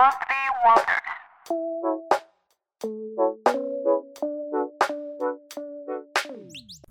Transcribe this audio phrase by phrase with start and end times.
[0.00, 1.12] Monthly Wonders。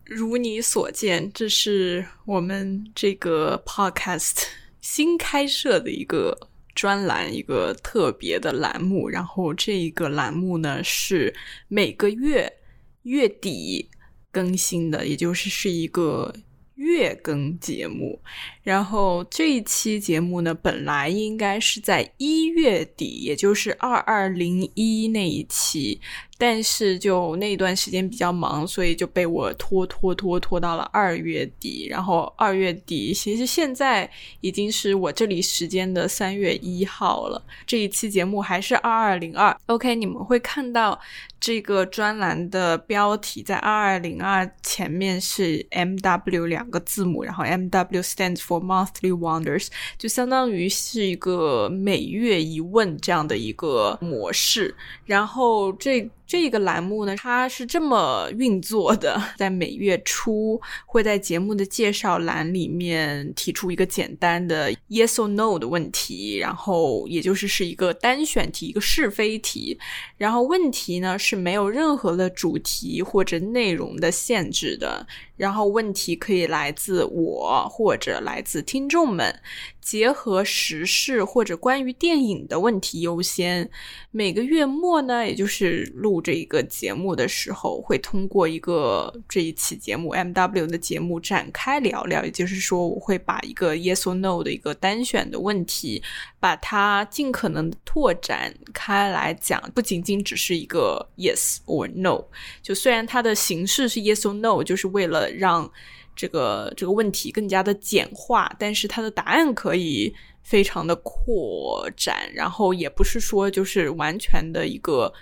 [0.06, 4.44] 如你所见，这是我们这个 podcast
[4.80, 6.38] 新开设的一个
[6.76, 9.10] 专栏，一个特别的栏目。
[9.10, 11.36] 然后这一个栏目呢是
[11.68, 12.60] 每个月
[13.02, 13.90] 月底
[14.32, 16.32] 更新的，也就是是一个
[16.80, 18.20] 月更节目。
[18.64, 26.00] 然后这一期节目呢，本来应该是在一月底，也就是二二零一那一期，
[26.40, 31.86] 但是就那段时间比较忙，所以就被我拖拖拖拖到了二月底。
[31.90, 37.44] 然后二月底，其实现在已经是我这里时间的三月一号了。
[37.68, 39.54] 这一期节目还是二二零二。
[39.66, 40.98] OK，你们会看到
[41.42, 54.74] 这个专栏的标题在二二零二前面是 MW 两个字母，然后 MW stands for Monthly Wonders，就相当于是一个每月一问这样的一个模式。
[55.06, 69.80] 然后这这个栏目呢，它是这么运作的：在每月初会在节目的介绍栏里面提出一个简单的 Yes or No 的问题，然后也就是是一个单选题，一个是非题。
[70.18, 75.08] 然后问题呢是没有任何的主题或者内容的限制的。
[75.36, 79.34] 然后问题可以来自我或者来自听众们，
[79.82, 83.70] 结合时事或者关于电影的问题优先。
[84.12, 92.24] 每个月末呢，也就是录这一个节目的时候，会通过一个这一期节目 M W 的节目展开聊聊。
[92.26, 96.02] 也就是说，我会把一个 Yes or No 的一个单选的问题，
[96.40, 102.26] 把它尽可能拓展开来讲，不仅仅只是一个 Yes or No。
[102.62, 105.72] 就虽然它的形式是 Yes or No，就是为了让
[106.20, 115.14] 这个这个问题更加的简化，但是它的答案可以非常的扩展，然后也不是说就是完全的一个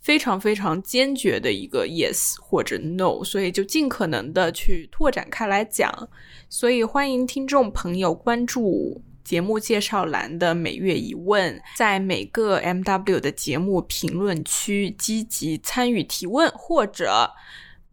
[0.00, 6.08] 非常非常坚决的一个 yes 或者 no，所以就尽可能的去拓展开来讲。
[6.48, 17.28] 所以欢迎听众朋友关注节目介绍栏的每月一问，在每个 MW 的节目评论区积极参与提问，或者。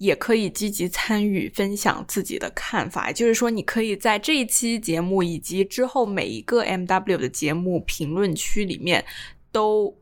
[0.01, 9.06] 也可以积极参与分享自己的看法，就是说，你可以在这一期节目以及之后每一个 MW 的节目评论区里面
[9.51, 9.95] 都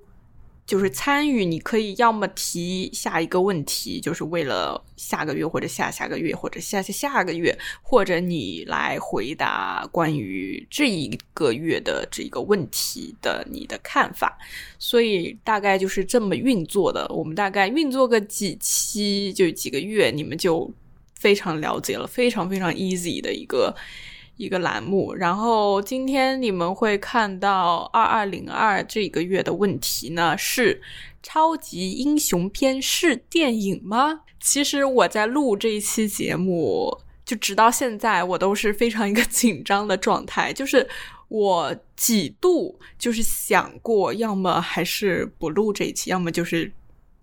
[0.70, 1.44] 就是参与。
[1.44, 14.38] 你可以要么提下一个问题，就是为了下个月或者下下个月或者下下下个月，或者你来回答关于这一个月的这个问题的你的看法。
[14.78, 17.08] 所以大概就是这么运作的。
[17.10, 20.72] 我们大概运作个几期，就几个月，你们就
[21.16, 23.76] 非常了解了，非常非常 easy 的一个
[24.40, 25.14] 一个栏目。
[25.14, 30.82] 然后今天你们会看到二二零二这个月的问题呢，是
[31.22, 34.22] 超级英雄片是电影吗？
[34.40, 40.88] 其实我在录这一期节目，就直到现在，我都是非常一个 紧张的状态，就是。
[41.30, 46.72] 我几度就是想过，要么还是不录这一期，要么就是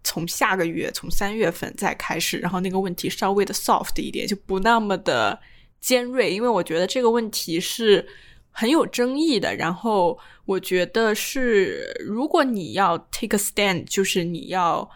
[0.05, 5.37] 从下个月，从三月份再开始，然后那个问题稍微的 soft 一点，就不那么的
[5.87, 8.05] 尖锐，因为我觉得这个问题是
[8.51, 9.55] 很有争议的。
[9.55, 14.91] 然后我觉得是，如果你要 take a stand，就是你要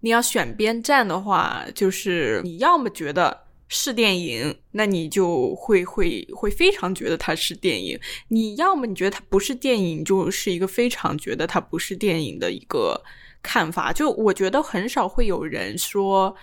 [0.00, 3.50] 你要选边站的话，就是你要么觉得。
[3.72, 7.96] 是电影，那你就会会会非常觉得它是电影。
[8.26, 13.00] 你要么你觉得它不是电影，就是一个非常觉得它不是电影的一个
[13.44, 13.92] 看法。
[13.92, 16.34] 就我觉得很少会有人说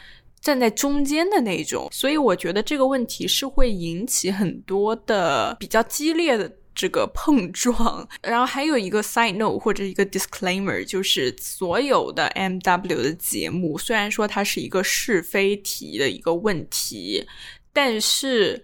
[0.41, 6.51] 站在中间的那种，所以我觉得这个问题是会引起很多的比较激烈的。
[6.79, 17.25] 这个碰撞，然后还有一个 side note 或者一个 disclaimer，就是所有的 M W 的节目，虽然说它是一个是非题的一个问题，
[17.73, 18.63] 但是。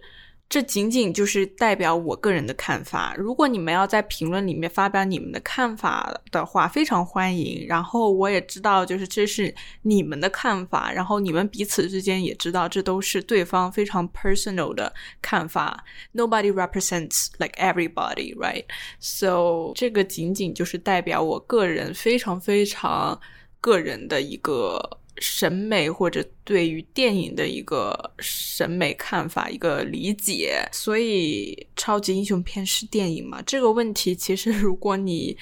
[0.54, 3.12] 这仅仅就是代表我个人的看法。
[3.18, 7.66] 如果你们要在评论里面发表你们的看法的话，非常欢迎。
[7.66, 9.52] 然后我也知道，就是这是
[9.82, 15.82] 你们的看法，然后你们彼此之间也知道，这都是对方非常 personal 的看法。
[16.12, 18.62] Nobody represents like everybody, right?
[19.00, 23.20] So 这个仅仅就是代表我个人非常非常
[23.60, 25.00] 个人的一个。
[25.18, 33.40] 审美或者对于电影的一个审美看法、一个理解，所以超级英雄片是电影吗？
[33.46, 35.36] 这个问题其实，如果你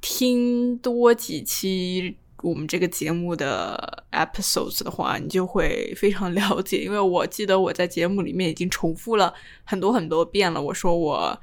[0.00, 6.84] 听多几期我们这个节目的 episodes 的话，你就会非常了解。
[6.84, 9.32] 因为我记得我在节目里面已经重复了
[9.64, 11.40] 很多很多遍了，我说我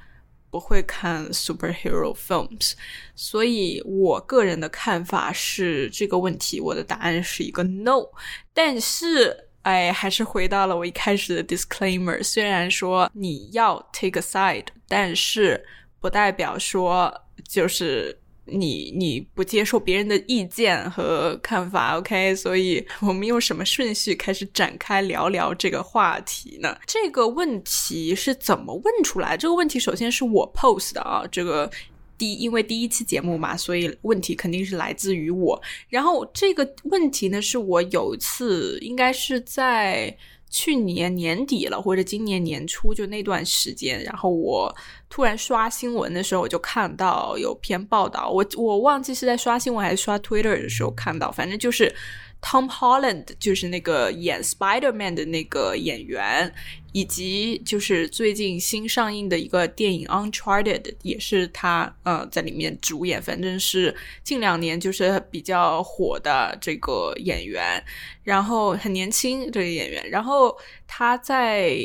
[0.51, 2.73] 不会看 superhero films，
[3.15, 8.05] 所以我个人的看法是这个问题，我的答案是一个 no。
[8.53, 15.65] 但是，哎，还是回到了我一开始的 disclaimer，虽然说你要 take a side，但是
[15.99, 18.20] 不代表说就是。
[18.45, 22.35] 你你不接受别人的意见和看法，OK？
[22.35, 26.77] 所以我们用什么顺序开始展开聊聊这个话题呢？
[26.85, 29.37] 这个问题是怎么问出来？
[29.37, 31.69] 这个问题首先是我 post 的啊，这个
[32.17, 35.61] 第一因为第一期节目嘛，所以问题肯定是来自于我。
[35.87, 40.17] 然后这个问题呢，是我有一次应该是在。
[40.51, 44.75] 去年年底了，或者今年年初，就那段时间，然后我
[45.09, 51.95] 突然刷新闻的时候，我就看到有篇报道，我我忘记是在刷新闻还是刷 Twitter 的时候看到，反正就是。
[52.41, 56.51] Tom Holland 就是那个演 Spider Man 的那个演员，
[56.91, 63.21] 以及就是最近新上映的一个电影 Uncharted，也是他呃在里面主演。
[63.21, 67.83] 反正是近两年就是比较火的这个演员，
[68.23, 71.77] 然后很年轻这个演员，然后他在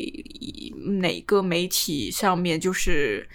[1.00, 3.28] 哪个媒体上面就是。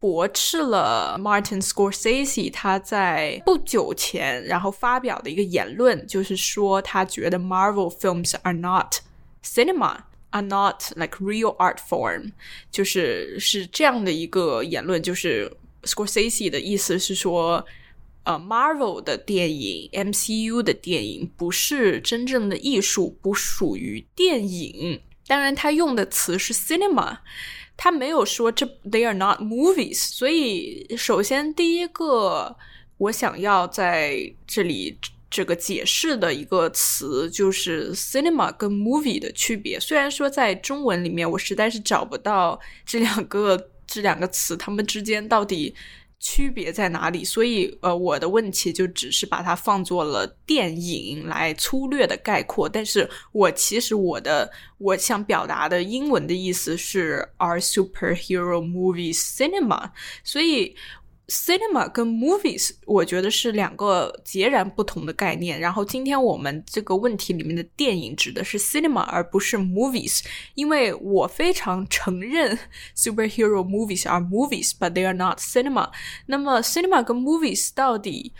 [0.00, 8.96] 驳斥了 Martin Scorsese 他在不久前然后发表的一个言论，就是说他觉得 Marvel films are not
[9.42, 9.98] cinema,
[10.30, 12.32] are not like real art form，
[12.70, 15.52] 就是是这样的一个言论，就是
[15.82, 17.66] Scorsese 的意思是说，
[18.22, 25.00] 呃，Marvel 的电影，MCU 的电影不是真正的艺术，不属于电影。
[25.26, 27.18] 当然，他用的词是 cinema。
[27.78, 32.54] 他没有说这 they are not movies，所以首先第一个
[32.98, 34.98] 我想要在这里
[35.30, 39.78] 这个解释的一个词就是 cinema 跟 movie 的区别。
[39.80, 45.74] 虽然说在中文里面我实在是找不到这两个这两个词它们之间到底。
[46.20, 47.24] 区别在哪里？
[47.24, 52.68] 所以，呃，我的问题就只是把它放作了电影来粗略的概括。
[52.68, 59.90] 但是我其实我的我想表达的英文的意思是 “our superhero movies cinema？
[60.22, 60.74] 所以。
[61.28, 65.60] Cinema 跟 movies，我觉得是两个截然不同的概念。
[65.60, 70.24] 然后今天我们这个问题里面的电影指的是 cinema，而不是 movies。
[70.54, 72.58] 因为我非常承认
[72.96, 75.90] superhero movies are movies，but they are not cinema。
[76.24, 78.32] 那么 cinema 跟 movies 到底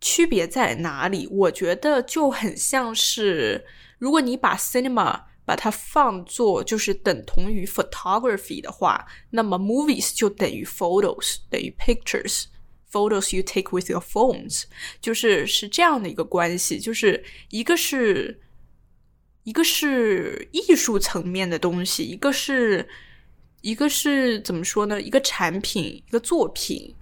[0.00, 1.26] 区别在哪里？
[1.28, 3.64] 我觉得就很像是，
[3.98, 14.62] 如果你把 cinema 把它放作就是等同于 photography 的话，那么 movies 就等于 photos，等于 pictures，photos you take with your phones，
[15.02, 18.40] 就是是这样的一个关系，就是一个是
[19.42, 22.88] 一个是艺术层面的东西，一个是
[23.60, 25.02] 一个是怎么说呢？
[25.02, 26.94] 一个产品，一个作品，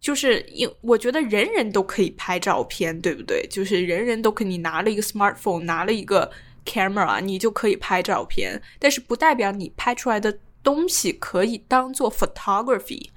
[0.00, 3.46] 就是因我觉得人人都可以拍照片，对不对？
[3.48, 6.32] 就是人人都可以拿了一个 smartphone，拿了一个。
[6.66, 13.08] camera，你就可以拍照片，但是不代表你拍出来的东西可以当做 photography。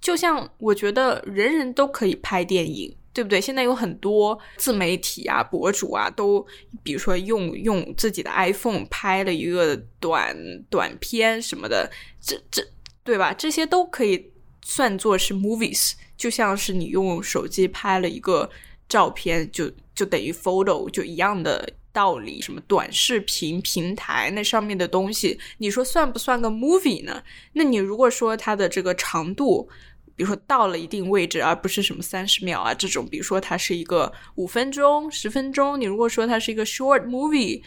[0.00, 3.38] 就像我觉得人人都可以拍电影，对不对？
[3.38, 6.46] 现在有很多自媒体啊、博主啊，都
[6.82, 10.34] 比如说用用自己的 iPhone 拍了一个短
[10.70, 12.66] 短片什么的，这这
[13.04, 13.34] 对吧？
[13.34, 14.32] 这些都可以
[14.64, 15.92] 算作是 movies。
[16.16, 18.48] 就像是你用手机拍了一个
[18.88, 21.68] 照片，就就等于 photo，就一样的。
[21.98, 27.20] 道理什么短视频平台那上面的东西，你说算不算个 movie 呢？
[27.54, 29.68] 那你如果说它的这个长度，
[30.14, 37.62] 比如说到了一定位置，而不是什么三十秒啊这种，比如说它是一个五分钟、十分钟，你如果说它是一个 short movie，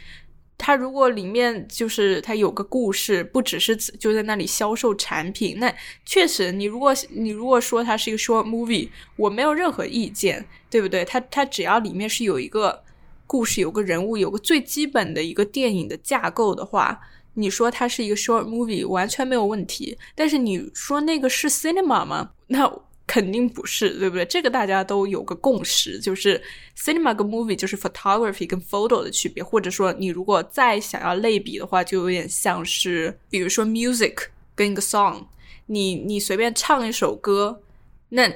[0.58, 11.04] 它如果里面就是它有个故事，不只是就在那里销售产品，那确实，你如果你如果说它是一个 short movie，我没有任何意见，对不对？
[11.04, 12.82] 它它只要里面是有一个。
[13.32, 17.00] 故事有个人物，有个最基本的一个电影的架构的话，
[17.36, 19.98] 你说它是一个 short movie 完全没有问题。
[20.14, 22.32] 但是你说那个是 cinema 吗？
[22.48, 22.70] 那
[23.08, 24.26] 肯定不是，对不对？
[24.26, 26.44] 这个大家都有个共识，就是
[26.78, 29.42] cinema 跟 movie 就是 photography 跟 photo 的区别。
[29.42, 35.24] 或者说，你如果再想要类比的话，就有点像是，比如说 music 跟一个 song，
[35.68, 37.62] 你你随便唱一首歌，
[38.10, 38.30] 那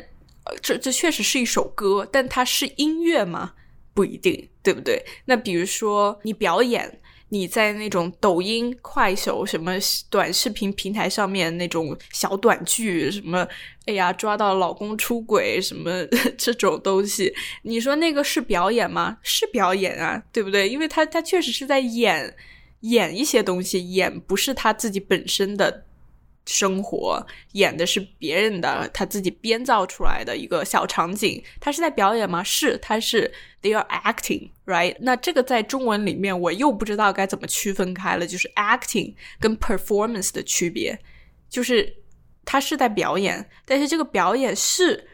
[0.62, 3.56] 这这确实是一首歌，但它是音乐吗？
[3.96, 5.04] 不一定，对不对？
[5.26, 7.00] 那比如说你表演，
[7.30, 9.72] 你在那种抖音、快手什么
[10.12, 13.48] 短视频平台上面那种小短剧，什么
[13.86, 16.06] 哎呀抓到老公出轨什么
[16.38, 17.34] 这种东西，
[17.64, 19.18] 你说那个是表演吗？
[19.24, 20.70] 是表演啊，对不对？
[20.70, 22.36] 因为他他确实是在演
[22.82, 25.86] 演一些东西，演不是他自己本身的
[26.46, 31.44] 生活，演的是别人的他自己编造出来的一个小场景。
[31.60, 32.44] 他是在表演吗？
[32.44, 33.32] 是，他是
[33.64, 34.96] they are acting，right？
[35.00, 41.00] 那这个在中文里面我又不知道该怎么区分开了，就是 acting 跟 performance 的区别，
[41.50, 41.92] 就是
[42.46, 45.08] 他是在表演，但是这个表演是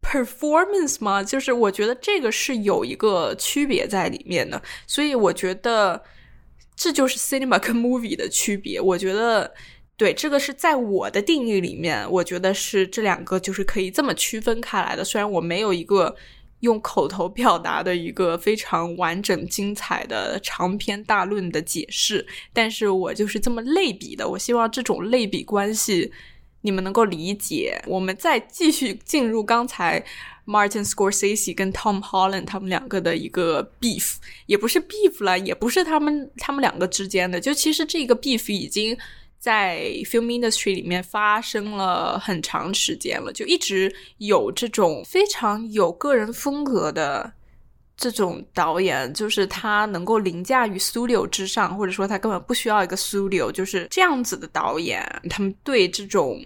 [0.00, 1.24] performance 吗？
[1.24, 6.00] 就是我觉得这个是有一个区别在里面的，所以我觉得
[6.76, 8.80] 这就是 cinema 跟 movie 的区别。
[8.80, 9.52] 我觉得。
[9.98, 15.04] 对，这个是在我的定义里面，我觉得是这两个就是可以这么区分开来的。
[15.04, 16.14] 虽然我没有一个
[16.60, 24.28] 用口头表达的一个非常完整、精彩的长篇大论的解释，但是我就是这么类比的。
[24.28, 26.12] 我希望这种类比关系
[26.60, 27.82] 你们能够理解。
[27.84, 30.04] 我们再继续进入刚才
[30.46, 38.96] Martin Scorsese 跟 Tom Holland 他们两个的一个 beef，也不是 beef 了，也不是他们他们两个之间的，就其实这个 beef 已经。
[39.38, 47.32] 在 film industry 里面发生了很长时间了，就一直有这种非常有个人风格的
[47.96, 55.00] 这种导演，就是他能够凌驾于 studio 之上，或者说他根本不需要一个 studio，就是这样子的导演。
[55.30, 56.44] 他们对这种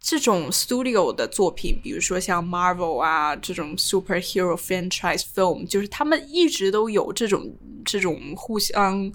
[0.00, 9.12] 这种 studio 的作品，比如说像 Marvel 啊这种 superhero franchise film，就是他们一直都有这种这种互相。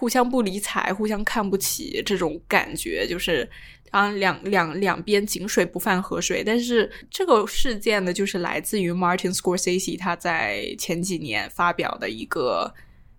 [0.00, 3.46] 互相不理睬，互相看不起，这种感觉就是
[3.90, 6.42] 啊，两两两边井水不犯河水。
[6.42, 12.72] 但是这个事件呢，就是来自于 Martin Scorsese 他在前几年发表的一个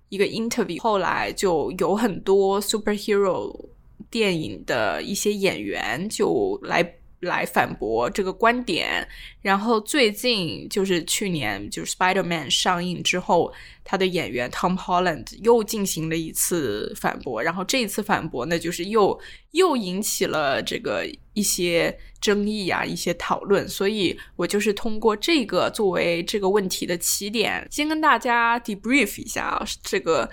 [0.09, 3.69] 一个 interview，后来就有很多 superhero
[4.09, 6.95] 电影的一些演员就来。
[7.21, 9.07] 来反驳这个观点，
[9.41, 19.19] 然后最近就是去年就是 Spider Man 上映之后，他的演员 Tom Holland 又进行了一次反驳，然后这一次反驳呢，就是又
[19.51, 30.29] 又引起了这个一些争议啊，一些讨论，所以我就是通过这个作为这个问题的起点，先跟大家 debrief 一下啊这个。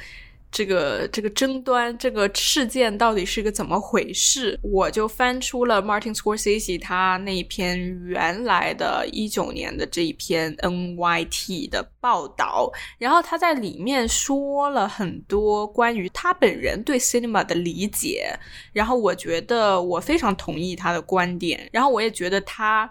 [0.51, 4.59] 这个这个争端，这个事件到底是个怎么回事？
[4.63, 18.35] 我就翻出了 Martin Scorsese 他那一篇原来的一九年的这一篇 NYT 的报道，然后他在里面说了很多关于他本人对 cinema 的理解，
[18.73, 22.91] 然后我觉得我非常同意他的观点，然后我也觉得他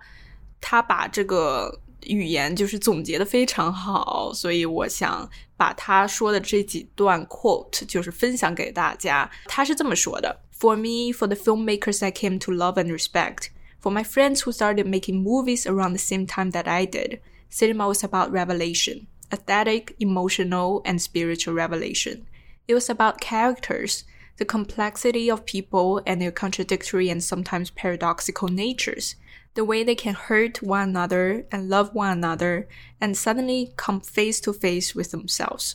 [0.61, 1.81] 他把这个。
[2.05, 9.30] 语言就是总结的非常好，所以我想把他说的这几段 quote 就是分享给大家。
[9.46, 13.48] 他是这么说的：For me, for the filmmakers I came to love and respect,
[13.82, 17.88] for my friends who started making movies around the same time that I did, cinema
[17.88, 22.26] was about revelation, aesthetic, emotional, and spiritual revelation.
[22.68, 24.04] It was about characters,
[24.38, 29.16] the complexity of people and their contradictory and sometimes paradoxical natures
[29.57, 32.67] The way they can hurt one another and love one another
[32.99, 35.73] and suddenly come face to face with themselves。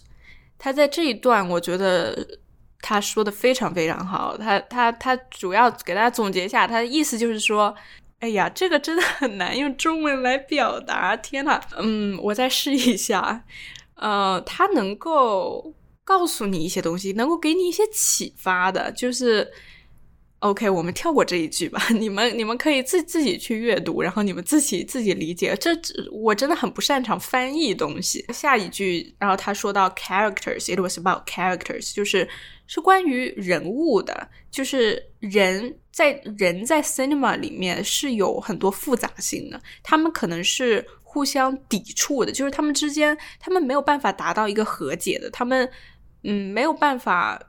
[0.57, 2.39] 他在这一段，我觉得
[2.81, 4.37] 他说的非常非常好。
[4.39, 7.75] 他他他主要给大家总结一下，他的意思就是说，
[8.21, 11.17] 哎呀，这个真的很难用中文来表达。
[11.17, 13.45] 天呐，嗯，我再试一下。
[13.97, 15.75] 呃，他能够
[16.05, 19.53] 告诉你一些东西，能够给你一些启发的，就是。
[20.43, 21.81] OK，我们跳过这一句吧。
[21.95, 25.57] 你们你们可以自自己去阅读，然后你们自己自己理解。
[25.57, 25.71] 这
[26.11, 28.25] 我真的很不擅长翻译东西。
[28.33, 32.29] 下一句，然后他说到 characters，it was about characters，就是
[32.67, 45.71] 是关于人物的，就是人在人在 cinema 里面是有很多复杂性的，他们可能是互相抵触的，就是他们之间他们没有办法达到一个和解的，他们
[46.25, 47.41] 嗯没有办法。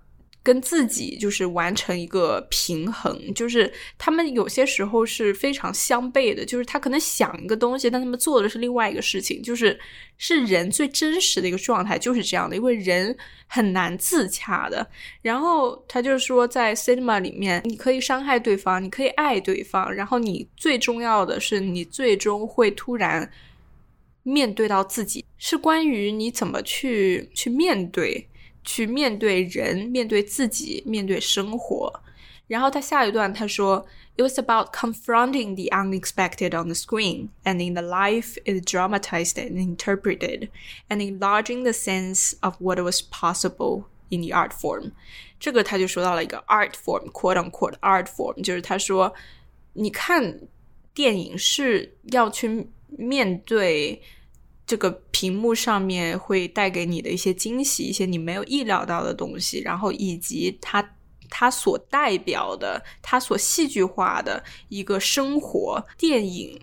[0.43, 9.79] 跟自己就是完成一个平衡，就是他们有些时候是非常相悖的，就是他可能想一个东西，但他们做的是另外一个事情，就是
[10.17, 13.15] 是人最真实的一个状态就是这样的，因为人
[13.47, 14.85] 很难自洽的。
[15.21, 23.31] 然后他就说，在 cinema 里面，你可以伤害对方，你可以爱对方，然后你最重要的是，你最终会突然
[24.23, 28.27] 面对到自己，是关于你怎么去去面对。
[28.63, 32.01] 去面对人，面对自己，面对生活。
[32.47, 33.85] 然后他下一段他说
[34.17, 39.55] ，It was about confronting the unexpected on the screen, and in the life is dramatized and
[39.55, 40.49] interpreted,
[40.89, 44.91] and enlarging the sense of what was possible in the art form。
[45.39, 49.13] 这个他就说到了一个 art form，quote unquote art form，就是他说，
[49.73, 50.41] 你看
[50.93, 54.01] 电影是要去面对。
[54.65, 60.97] 这个屏幕上面会带给你的一些惊喜，一些你没有意料到的东西，然后以及它
[61.29, 66.59] 它所代表的，它所戏剧化的一个生活电影，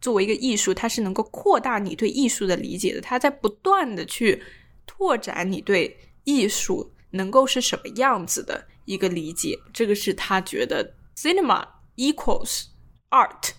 [0.00, 3.00] 作为一个艺术，它是能够扩大你对艺术的理解的。
[3.00, 4.42] 它在不断的去
[4.86, 9.58] 拓展你对艺术能够是什么样子的一个理解。
[9.72, 11.64] 这个是他觉得 cinema
[11.96, 12.64] equals
[13.10, 13.50] art，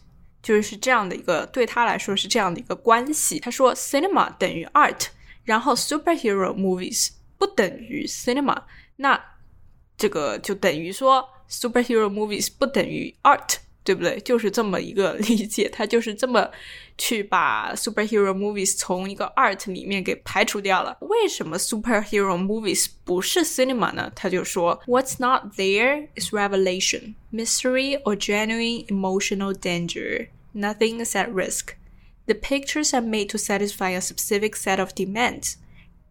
[0.42, 3.40] 就是这样的一个对他来说是这样的一个关系。
[3.40, 5.08] 他说 cinema 等于 art，
[5.44, 8.64] 然后 superhero movies 不等于 cinema。
[8.98, 9.20] 那
[9.98, 14.19] 这个就等于说，superhero movies 不等于 art，对不对？
[14.21, 16.51] 就是这么一个理解，他就是这么
[16.99, 20.97] 去把 superhero movies 从一个 art 里面给排除掉了。
[21.03, 24.11] 为什么 superhero movies 不是 cinema 呢？
[24.17, 30.29] 他就说，What's not there is revelation, mystery, or genuine emotional danger.
[30.53, 31.75] Nothing is at risk.
[32.27, 35.59] The pictures are made to satisfy a specific set of demands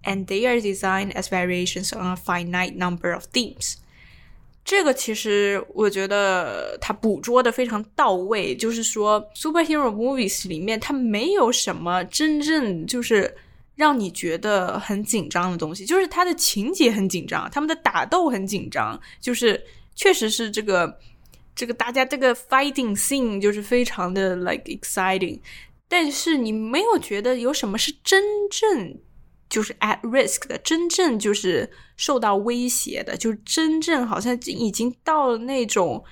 [0.04, 3.79] and they are designed as variations on a finite number of themes。
[4.71, 13.37] 这个其实我觉得它捕捉的非常到位，就是说，superhero movies 里面它没有什么真正就是
[13.75, 19.61] 让你觉得很紧张的东西，就是它的情节很紧张，他们的打斗很紧张，就是
[19.97, 20.97] 确实是这个
[21.57, 25.41] 这个大家这个 fighting scene 就是非常的 like exciting，
[25.89, 28.97] 但是你没有觉得有什么是真正。
[29.51, 36.05] 就是 at risk 的，真正就是受到威胁的，就是真正好像已经到了那种，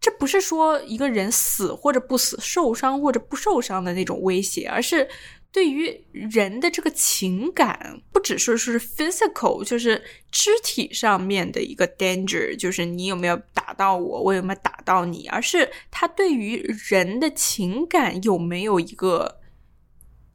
[0.00, 5.08] 这不是说一个人死或者不死、受伤或者不受伤的那种威胁，而是
[5.52, 16.56] 对于人的这个情感，不只是是 physical，就是肢体上面的一个 danger，就是你有没有打到我，我有没有打到你，而是他对于
[16.88, 19.38] 人的情感有没有一个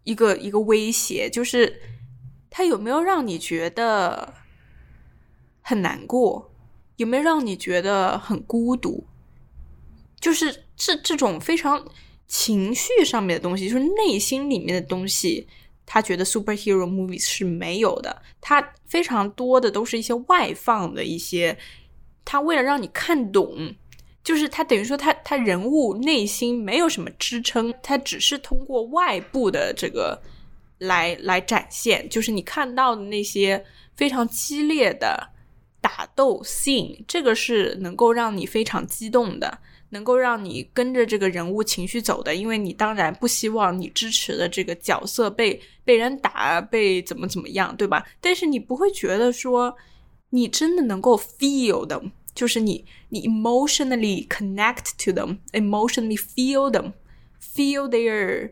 [0.05, 1.81] 一个一个威胁，就是。
[2.53, 4.33] 他有没有让你觉得
[5.61, 6.51] 很难过？
[6.97, 9.05] 有没有让你觉得很孤独？
[10.19, 11.83] 就是这这种非常
[12.27, 15.47] 情绪上面的东西，就是内心里面的东西，
[15.85, 18.21] 他觉得 superhero movies 是没有的。
[18.41, 21.57] 他非常多的都是一些外放的一些，
[22.25, 23.73] 他为了让你看懂，
[24.23, 30.21] 就是他等于说他他人物内心没有什么支撑，他只是通过外部的这个。
[30.81, 33.63] 来来展现，就是你看到的那些
[33.95, 35.29] 非常激烈的
[35.79, 42.33] 打斗 scene，这个是能够让你非常激动的，能够让你跟着这个人物情绪走的。
[42.33, 48.03] 因为你当然不希望你支持的这个角色被被人打，被怎么怎么样，对吧？
[48.19, 49.77] 但是你不会觉得说
[50.31, 58.51] 你真的能够 feel them，就是你你 emotionally connect to them，emotionally feel them，feel their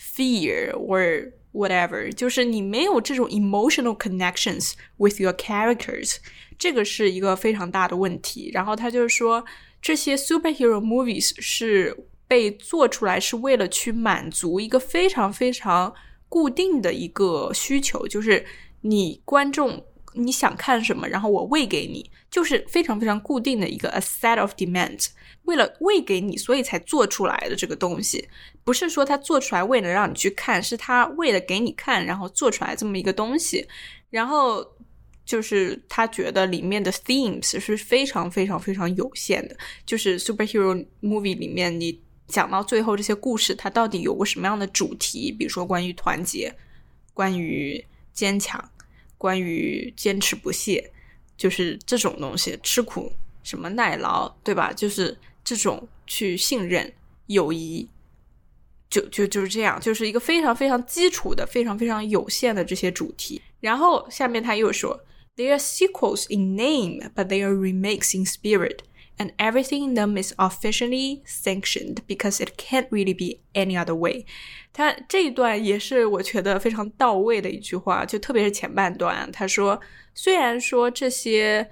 [0.00, 6.16] fear or Whatever，就是你没有这种 emotional connections with your characters，
[6.58, 8.50] 这个是一个非常大的问题。
[8.52, 9.44] 然后他就是说，
[9.80, 15.94] 这些 superhero movies 是被做出来是为了去满足一个非常非常
[16.28, 18.44] 固定的一个需求，就是
[18.82, 19.84] 你观众。
[20.14, 25.06] 你想看什么，然后我喂给你，就是非常非常固定的一个 a set of demand，。
[25.44, 28.28] 为了喂给你，所以才做出来的这个东西，
[28.64, 33.66] 不是说他做出来为了让你去看，是他为了给你看，然后做出来这么一个东西。
[34.10, 34.66] 然后
[35.24, 45.32] 就是他觉得里面的 themes 是非常非常非常有限的，就是 superhero movie 里面你讲到最后这些故事，它到底有个什么样的主题？
[45.32, 46.54] 比如说关于团结，
[47.14, 48.62] 关于坚强。
[49.20, 50.92] 关于坚持不懈，
[51.38, 53.10] 就是这种东西，吃苦
[53.42, 54.70] 什么耐劳，对吧？
[54.70, 56.92] 就是这种去信任、
[57.28, 57.88] 友谊，
[58.90, 63.40] 就就就是这样，就是一个非常非常基础的、非常非常有限的这些主题。
[63.60, 65.00] 然后下面他又说
[65.36, 68.80] ：“They are sequels in name, but they are remakes in spirit.”
[69.18, 74.24] And everything in them is officially sanctioned because it can't really be any other way。
[74.72, 79.80] 他这一段也是我觉得非常到位的一句话，就特别是前半段，他说，
[80.14, 81.68] 虽然说这些，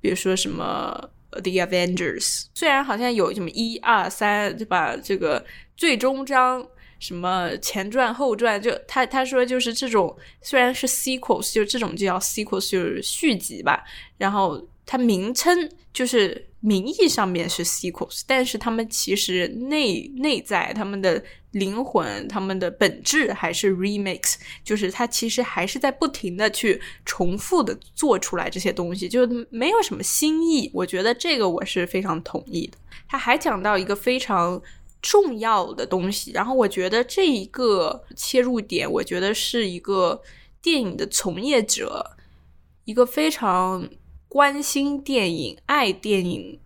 [0.00, 4.96] 比如说什么 The Avengers，虽然好像有什么一二三，对吧？
[4.96, 5.44] 这个
[5.76, 6.66] 最终章。
[6.98, 13.84] 什么前传后传，就他他说就是这种，虽然是 sequels，就这种就叫 sequels，就是续集吧。
[14.16, 30.70] 然后它名称就是名义上面是 sequels，但是他们其实内内在他们的灵魂、他们的本质还是 remix，就是它其实还是在不停的去重复的做出来这些东西，就没有什么新意。
[30.72, 32.78] 我觉得这个我是非常同意的。
[33.08, 34.62] 他还讲到一个非常。
[35.02, 40.20] 重要的东西，然后我觉得这一个切入点，我觉得是一个
[40.60, 42.16] 电影的从业者
[42.86, 43.88] 一个非常
[44.36, 46.60] 关心电影、爱电影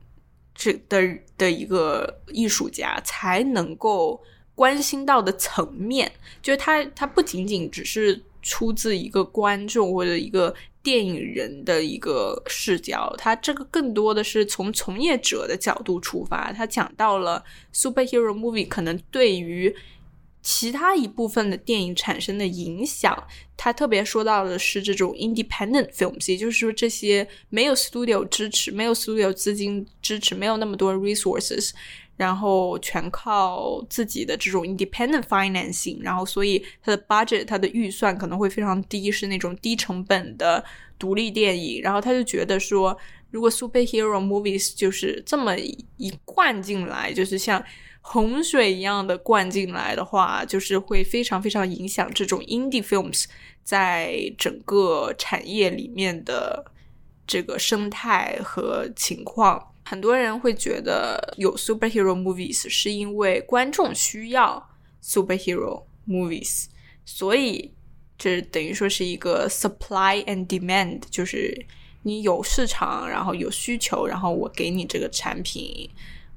[0.52, 1.00] 这的
[1.38, 4.20] 的一个艺术家才能够
[4.56, 6.11] 关心到的层面，
[6.42, 10.52] 就是他他不仅仅只是出自一个观众或者一个
[10.83, 19.72] 电影人的一个视角，他这个更多的是从从业者的角度出发，他讲到了 superhero movie 可能对于。
[20.42, 23.26] 其他一部分的电影产生的影响，
[23.62, 31.73] 他特别说到的是这种 independent films，也就是说这些没有 studio 支持、没有 studio 资金支持、没有那么多 resources，
[32.16, 40.64] 然后全靠自己的这种 independent financing，然后所以它的 budget、它的预算可能会非常低，是那种低成本的
[40.99, 41.83] 独立电影。
[41.83, 42.96] 然后他就觉得说，
[43.31, 45.55] 如果 superhero movies 就是这么
[45.99, 47.62] 一灌进来，就是像。
[48.03, 53.27] 洪水一样的灌进来的话，就是会非常非常影响这种 indie films
[53.63, 56.65] 在整个产业里面的
[57.27, 59.73] 这个生态和情况。
[59.85, 64.71] 很多人会觉得有 superhero movies 是因为观众需要
[65.03, 66.67] superhero movies，
[67.05, 67.73] 所以
[68.17, 71.67] 这等于说是一个 supply and demand，就是
[72.03, 75.89] 你有市场，然后有需求，然后我给你这个产品。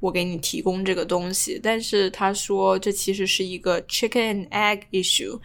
[0.03, 5.39] 我给你提供这个东西，但是他说这其实是一个 chicken and egg issue。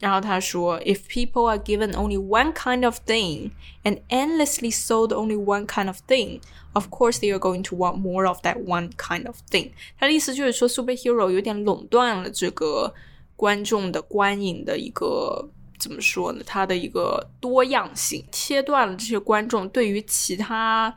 [0.00, 3.50] 然后他说，if people are given only one kind of thing
[3.84, 6.40] and endlessly sold only one kind of thing,
[6.72, 9.72] of course they are going to want more of that one kind of thing。
[9.98, 12.94] 他的意思就是说，superhero 有点垄断了这个
[13.36, 15.46] 观众的观影的一个
[15.78, 16.42] 怎么说呢？
[16.46, 20.96] 它的一个多样性，切断了这些观众对于其他。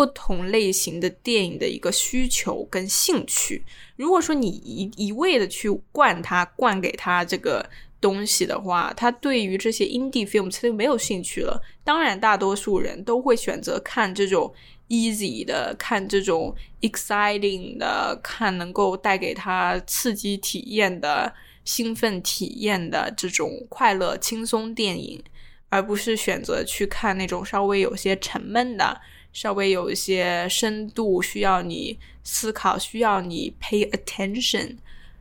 [0.00, 3.62] 不同类型的电影的一个需求跟兴趣，
[3.96, 7.68] 如果说你一一味的去灌他、灌给他这个
[8.00, 11.62] 东西的话，他对于这些 indie film 他就没有兴趣了。
[11.84, 14.50] 当然，大多数人都会选择看这种
[14.88, 21.30] easy 的、看这种 exciting 的、看能够带给他刺激体验的、
[21.66, 25.22] 兴奋体验的这种快乐轻松电影，
[25.68, 28.98] 而不是选择去看那种稍微有些沉闷的。
[29.32, 34.76] 稍微有一些深度，需要你思考，需要你 pay attention，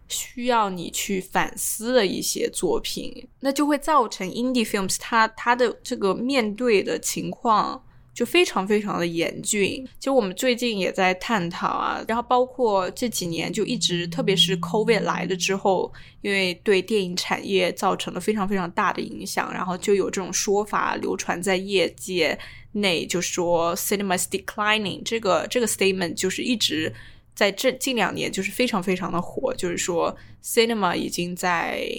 [0.07, 7.83] 需要你去反思的一些作品，那就会造成 indie films 它它的这个面对的情况
[8.19, 9.87] 就非常非常的严峻。
[9.97, 22.37] 就我们最近也在探讨啊，然后包括这几年就一直，特别是 COVID 来了之后，因为对电影产业造成了非常非常大的影响，然后就有这种说法流传在业界。
[22.73, 26.93] 内就说 cinema is declining 这个这个 statement 就是一直
[27.33, 31.89] 在这近两年就是非常非常的火，就是说 cinema 已经在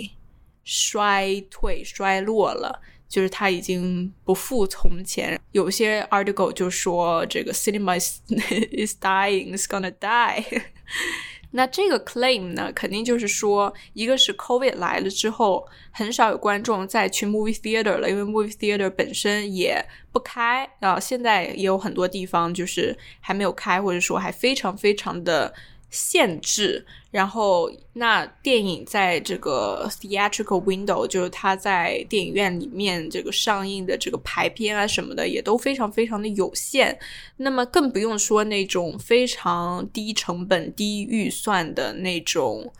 [0.62, 2.80] 衰退衰落了，
[3.11, 5.38] 就是它已经不复从前。
[5.53, 8.20] 有些 article 就说这个 cinema is
[8.73, 10.62] is dying is gonna die。
[11.53, 21.01] 那这个 claim 呢，肯定就是说，一个是 COVID 来了之后，很少有观众再去 movie theater 了，因为 movie theater 本身也不开啊。
[21.01, 25.53] 现在也有很多地方就是还没有开，或者说还非常非常的。
[25.90, 36.96] 限制，然后那电影在这个 theatrical window，就是它在电影院里面这个上映的这个排片啊什么的，也都非常非常的有限。
[37.38, 42.72] 那么更不用说那种非常低成本、低预算的那种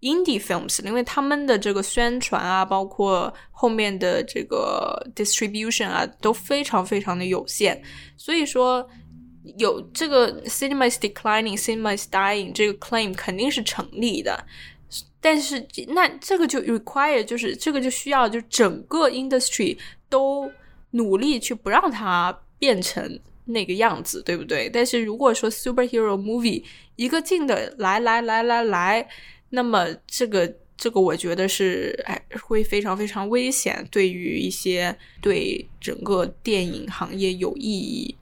[0.00, 7.82] indie films，因为他们的这个宣传啊，包括后面的这个 distribution 啊，都非常非常的有限。
[8.16, 8.88] 所以说。
[9.58, 14.42] 有这个 cinema is declining, cinema is dying 这个 claim 肯定是成立的，
[15.20, 19.76] 但是那这个就 require 就是这个就需要就整个 industry
[20.08, 20.50] 都
[20.92, 24.70] 努力去不让它变成那个样子，对不对？
[24.70, 26.64] 但是如果说 superhero movie
[26.96, 29.06] 一个劲的来来来来来，
[29.50, 38.16] 那么这个这个我觉得是哎会非常非常危险，对于一些对整个电影行业有意义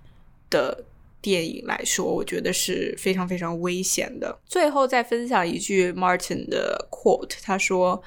[0.51, 0.85] 的。
[1.23, 4.39] 电影来说，我觉得是非常非常危险的。
[4.45, 8.03] 最后再分享一句 Martin 的 quote，他说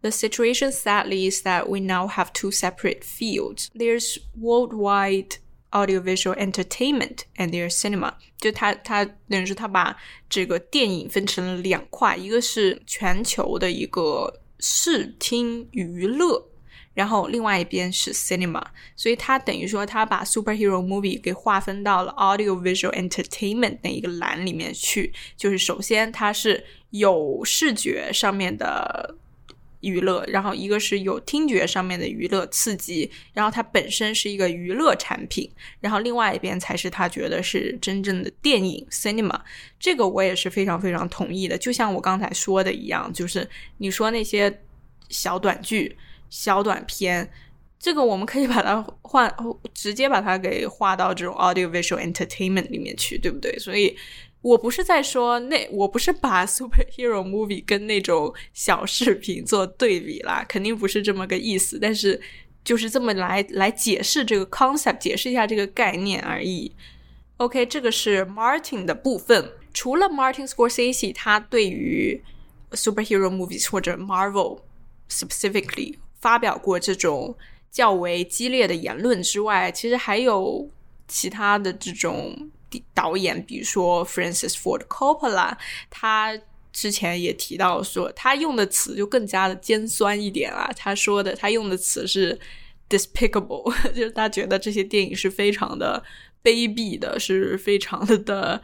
[0.00, 3.66] ：“The situation sadly is that we now have two separate fields.
[3.74, 5.38] There's worldwide
[5.72, 9.96] audiovisual entertainment and there's cinema。”就他他等于是他把
[10.30, 16.46] 这个电影分成了两块，一个是全球的一个视听娱乐。
[16.96, 18.62] 然后另外一边是 cinema，
[18.96, 25.12] 所以它等于说它把 superhero movie 给划分到了 audio visual entertainment 那一个栏里面去。
[25.36, 29.14] 就是首先它是有视觉上面的
[29.80, 35.48] 娱乐，然后一个是有听觉上面的娱乐刺激，然后它本身是一个娱乐产品，
[35.80, 39.38] 然后另外一边才是他觉得是真正的电影 cinema。
[39.78, 41.58] 这个我也是非常非常同意的。
[41.58, 44.62] 就像我刚才说的一样，就是你说那些
[45.10, 45.94] 小短剧、
[46.28, 47.30] 小短片，
[47.78, 49.34] 这个我们可以把它换，
[49.72, 53.58] 直接把它给划到这种 audio visual entertainment 里面去，对不对？
[53.58, 53.96] 所以。
[54.42, 61.80] 我不是在说那，我不是把 superhero movie 跟那种小视频做对比啦，肯定不是这么个意思。
[61.80, 62.20] 但是
[62.62, 66.70] 就是这么来来解释这个 concept，解释一下这个概念而已。
[67.38, 69.50] OK，这个是 Martin 的部分。
[69.74, 72.22] 除了 Martin Scorsese，他对于
[72.70, 74.60] superhero movies 或者 Marvel
[75.10, 77.36] specifically 发表过这种
[77.70, 80.68] 较为激烈的言论之外，其实还有
[81.06, 82.50] 其他的这种。
[82.92, 85.56] 导演，比如说 Francis Ford Coppola，
[85.88, 86.38] 他
[86.72, 90.68] 之前也提到说，他用的词就更加的尖酸一点啊。
[90.76, 92.38] 他说的，他用的词是
[92.90, 96.02] despicable， 就是他觉得这些电影是非常的
[96.42, 98.60] 卑鄙的，是非常的的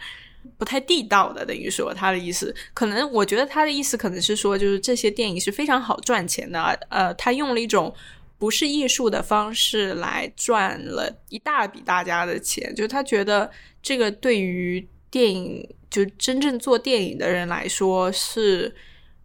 [0.58, 1.44] 不太地道的。
[1.44, 6.60] 等于说，他的意思，可能我觉得他的意思可能是说，就是这些电影是非常好赚钱的。
[6.88, 7.94] 呃，他用了一种。
[8.38, 13.48] 不是艺术的方式来赚了一大笔大家的钱，就他觉得
[13.80, 18.74] 这个对于电影就真正做电影的人来说是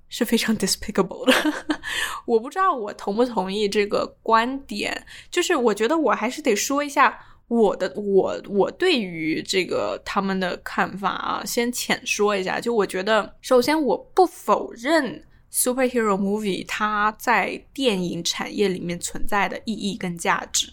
[0.07, 1.33] 是非常 despicable 的。
[2.27, 12.59] 我不知道我同不同意这个观点，就是我觉得我还是得说一下我的我我对于这个他们的看法啊，先浅说一下。
[12.59, 15.23] 就我觉得，首先我不否认。
[15.49, 20.67] superhero movie 它在电影产业里面存在的意义跟价值，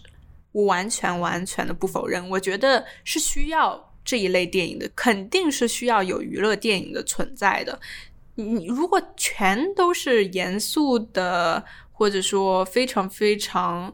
[0.51, 2.29] 我完全完全的不否认。
[2.29, 7.79] 我觉得是需要这一类电影的，肯定是需要有娱乐电影的存在的。
[8.35, 13.91] 你如果全都是严肃的，或者说非常非常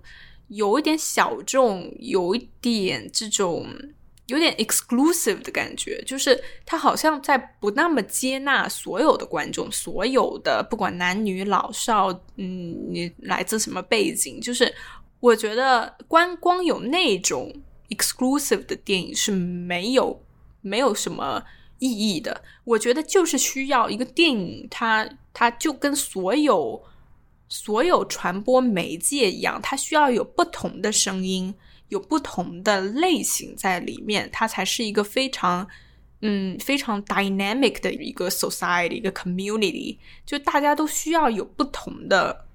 [0.51, 3.65] 有一点小众，有一点这种。
[4.27, 14.73] 有点 exclusive 的感觉，就是他好像在不那么接纳所有的观众，所有的不管男女老少，嗯，你来自什么背景，就是
[15.19, 17.53] 我觉得光光有那种
[17.89, 20.23] exclusive 的电影是没有
[20.61, 21.43] 没有什么
[21.79, 22.41] 意义的。
[22.63, 26.81] 我觉得就是需要一个电影，它它就跟所有
[27.51, 31.53] 所有传播媒介一样，它需要有不同的声音。
[31.89, 35.67] 有不同的类型在里面，它才是一个非常，
[36.21, 39.97] 嗯，非常 dynamic 的一个 society，一个 community。
[40.25, 42.45] 就大家都需要有不同的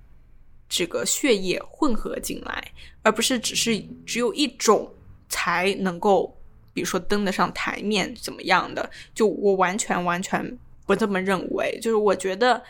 [0.71, 4.91] 这个血液混合进来，而不是只是只有一种
[5.29, 6.35] 才能够，
[6.73, 8.89] 比如说登得上台面怎么样的。
[9.15, 11.79] 就我完全完全不这么认为。
[11.83, 12.63] 就是我觉得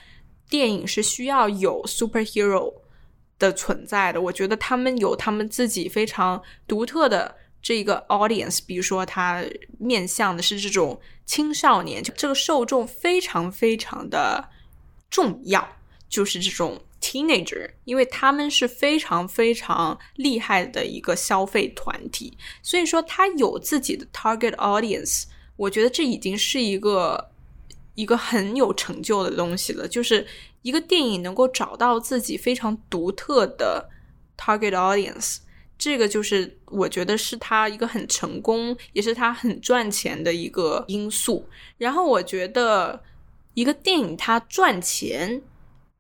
[0.49, 2.75] 电影是需要有 superhero。
[3.39, 9.45] 的存在的，我觉得他们有他们自己非常独特的这个 audience，比如说他
[9.79, 14.49] 面向的是这种青少年，这个受众非常非常的
[15.11, 15.69] 重要，
[16.09, 25.25] 就是这种 teenager，因为他们是非常非常厉害的一个消费团体，所以说他有自己的 target audience，
[25.57, 27.33] 我觉得这已经是一个
[27.97, 30.25] 一个很有成就的东西了，就是。
[30.63, 33.89] 一个电影能够找到自己非常独特的
[34.37, 35.37] target audience，
[35.79, 41.49] 这个就是我觉得是他一个很成功，也是他很赚钱的一个因素。
[41.79, 43.01] 然后我觉得
[43.55, 45.41] 一个电影它赚钱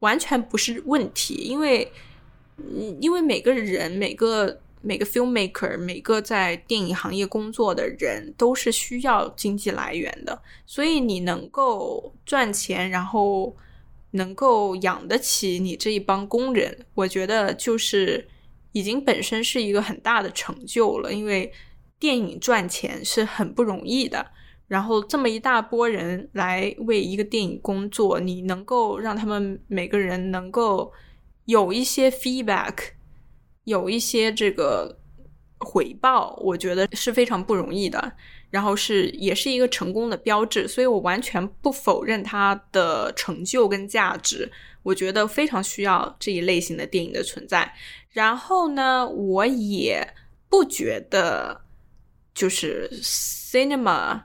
[0.00, 1.92] 完全不是问题，因为
[3.00, 13.56] 因为每个人、每个每个 filmmaker、每个在电影行业工作的人都是需要经济来源的，所以你能够赚钱，然后。
[14.12, 18.26] 能够养得起你这一帮工人，我觉得就是
[18.72, 21.12] 已经本身是一个很大的成就了。
[21.12, 21.52] 因为
[21.98, 24.24] 电影赚钱是很不容易的，
[24.68, 30.90] 然后这么一大波人来为一个电影工作，你能够让他们每个人能够
[31.44, 32.74] 有一些 feedback，
[33.66, 34.98] 有一些这个
[35.58, 38.12] 回报，我觉得是非常不容易的。
[38.48, 44.50] 然后是也是一个成功的标志，所以我完全不否认它的成就跟价值。
[44.84, 47.70] 我觉得非常需要这一类型的电影的存在。
[48.10, 50.14] 然后呢，我也
[50.48, 51.60] 不觉得
[52.32, 54.22] 就是 cinema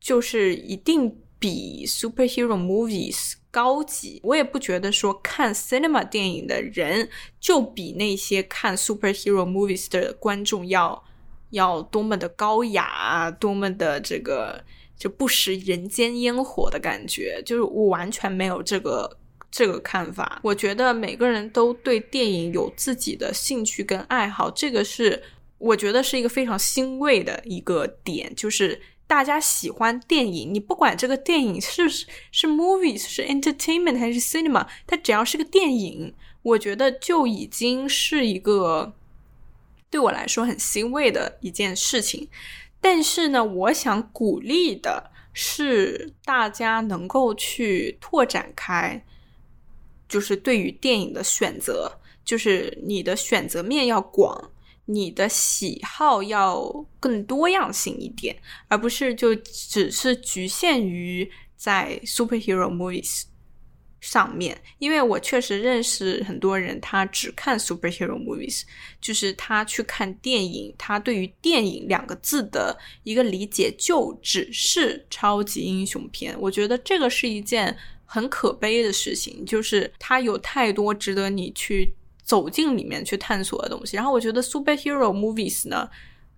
[0.00, 4.20] 就是一定比 superhero movies 高级。
[4.22, 7.08] 我也不觉得说看 cinema 电影的人
[7.40, 11.04] 就比那些看 superhero movies 的观众要。
[11.52, 14.62] 要多么的高雅，多么的这个
[14.98, 19.16] 就不食人间烟火的感觉，就是我完全没有这个
[19.50, 20.40] 这个看法。
[20.42, 25.22] 我觉得每个人都对电影有自己的兴趣跟爱好，这个是
[25.56, 38.92] 我觉得是一个非常欣慰的一个点，就是大家喜欢电影，你不管这个电影是是 movies 是 entertainment 还是 cinema，它只要是个电影，我觉得就已经是一个
[39.90, 42.28] 对我来说很欣慰的一件事情。
[42.80, 49.02] 但是呢，我想鼓励的是大家能够去拓展开，
[50.06, 54.52] 就是对于电影的选择，就是你的选择面要广，
[54.90, 58.36] 你的喜好要更多样性一点，
[58.68, 63.24] 而不是就只是局限于在 superhero movies。
[64.00, 68.62] 上面，因为我确实认识很多人，他只看 superhero movies，
[69.00, 76.32] 就是他去看电影，他对于电影两个字的一个理解就只是超级英雄片。
[76.40, 81.92] 我觉得这个是一件很可悲的事情，就是它有太多值得你去
[82.28, 83.96] 走进里面去探索的东西。
[83.96, 85.88] 然后我觉得 superhero movies 呢，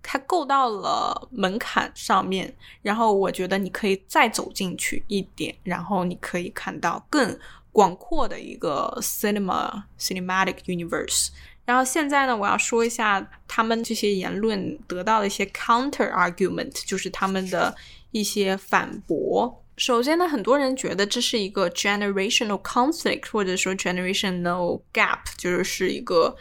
[0.01, 7.37] 它够到了门槛上面，然后我觉得你可以再走进去一点，然后你可以看到更
[7.73, 11.27] 广阔的一个 cinema cinematic universe。
[11.65, 17.75] 然后现在呢，我要说一下他们这些言论得到的一些 counter argument，就是他们的
[18.11, 19.60] 一些反驳。
[19.80, 26.36] 首先呢，很多人觉得这是一个 generational conflict，或者说 generational gap，就是是一个。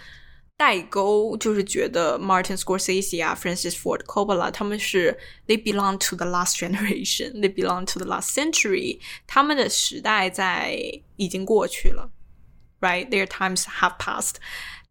[0.57, 7.99] 代沟就是觉得 Martin Scorsese 啊，Francis Ford Coppola 他们是 they belong to the last generation，they belong to
[7.99, 10.79] the last century，他们的时代在
[11.17, 12.09] 已经过去了，
[12.79, 14.35] right？Their times have passed。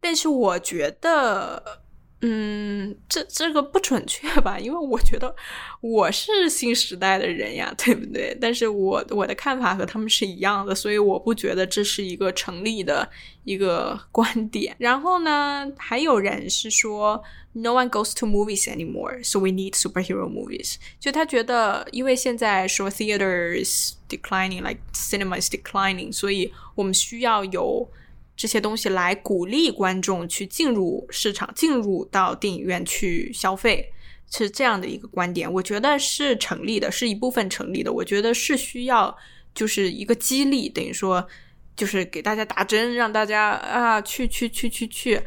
[0.02, 1.80] 但是我觉得。
[2.21, 4.59] 嗯，这这个不准确吧？
[4.59, 5.33] 因为我觉得
[5.79, 8.37] 我是新时代的人呀，对不对？
[8.41, 13.09] 但是我我的看法和他们是一样的，所以我不觉得这是一个成立的
[13.45, 14.75] 一个观点。
[14.79, 20.75] 然后呢，还有人是说，No one goes to movies anymore, so we need superhero movies。
[20.99, 27.89] 就他觉得，因为现在说 theaters declining, like cinemas declining，所以我们需要有。
[28.39, 33.91] 这些东西来鼓励观众去进入市场，进入到电影院去消费，
[34.31, 37.91] 是这样的一个观点，我觉得是成立的，是一部分成立的。
[37.91, 39.13] 我觉得是需要
[39.53, 41.27] 就是一个激励，等于说
[41.75, 45.21] 就是给大家打针，让大家啊去去去去去，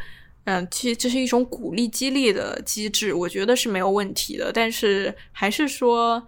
[0.45, 4.51] 嗯，其实这是一种鼓励激励的机制，我觉得是没有问题的。
[4.51, 6.27] 但是还是说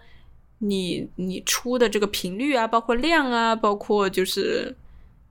[0.58, 4.76] 你你出的这个频率啊，包括量啊，包括就是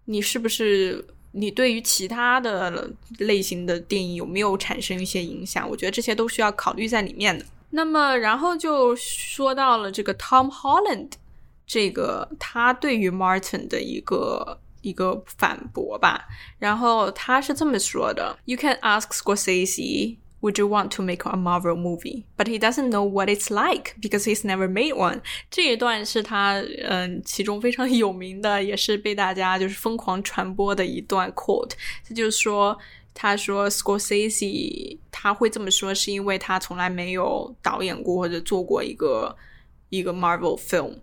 [0.06, 1.06] 你是不是。
[1.34, 5.70] 你对于其他的类型的电影有没有产生一些影响？
[5.70, 7.46] 我觉得这些都需要考虑在里面的。
[7.72, 11.12] 那么，然后就说到了这个 Tom Holland，
[11.66, 16.28] 这个他对于 Martin 的一个一个反驳吧。
[16.60, 20.18] 然后他是这么说的：You can ask Scorsese。
[20.43, 22.25] Would you want to make a Marvel movie?
[22.37, 25.21] But he doesn't know what it's like because he's never made one.
[25.51, 31.73] 这一段是他嗯其中非常有名的，也是被大家就是疯狂传播的一段 quote。
[32.09, 32.79] 这就是说，
[33.13, 39.37] 他说 Scorsese 他会这么说，是因为他从来没有导演过或者做过一个
[39.89, 40.99] 一个 Marvel film。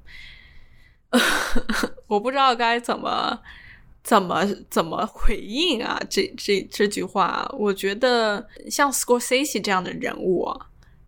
[2.08, 3.42] 我不知道该怎么。
[4.03, 6.01] 怎么怎么回应啊？
[6.09, 10.49] 这这这句话，我觉得像 Scorsese 这样的人物，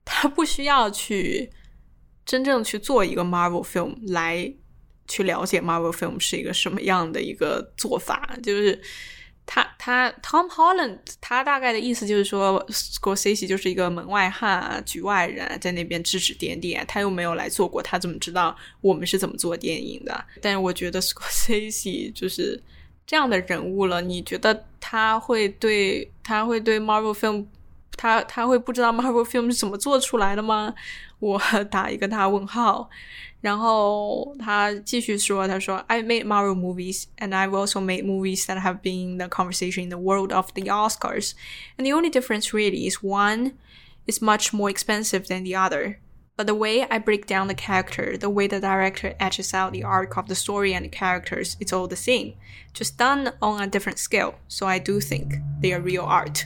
[0.05, 1.51] 他不需要去
[2.27, 4.55] 真正去做一个 Marvel film 来
[5.09, 8.37] 去了解 Marvel film 是一个什么样的一个做法。
[8.43, 8.79] 就是
[9.47, 20.25] 他他 Tom Holland 他大概的意思就是说，Scorsese 就是一个门外汉、局外人，在那边指指点点，他又没有来做过，他怎么知道我们是怎么做电影的？
[20.43, 22.63] 但是我觉得 Scorsese 就是。
[23.07, 27.47] 这样的人物了，你觉得他会对他会对 Marvel film，
[27.97, 30.75] 他他会不知道 Marvel film 是怎么做出来的吗？
[31.19, 32.89] 我打一个大问号。
[33.41, 39.99] 然后他继续说，他说：“I made Marvel movies, and I've also made movies that have been the conversation in the
[39.99, 41.33] world of the Oscars.
[41.77, 43.55] And the only difference really is one
[44.07, 45.99] is much more expensive than the other.”
[46.42, 49.84] But the way I break down the character, the way the director etches out the
[49.84, 52.36] arc of the story and the characters, it's all the same,
[52.74, 54.36] just done on a different scale.
[54.48, 56.46] So I do think they are real art.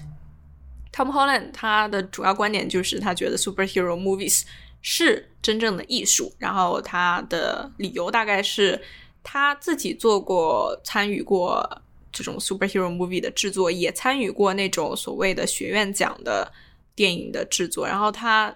[0.93, 4.43] Tom Holland 他的主要观点就是他觉得 superhero movies
[4.82, 8.82] 是真正的艺术，然后他的理由大概是
[9.24, 11.82] 他自己做过、参与过
[12.14, 16.49] 这种 superhero movie 的制作，也参与过那种所谓的学院奖的
[16.95, 18.55] 电影的制作，然后他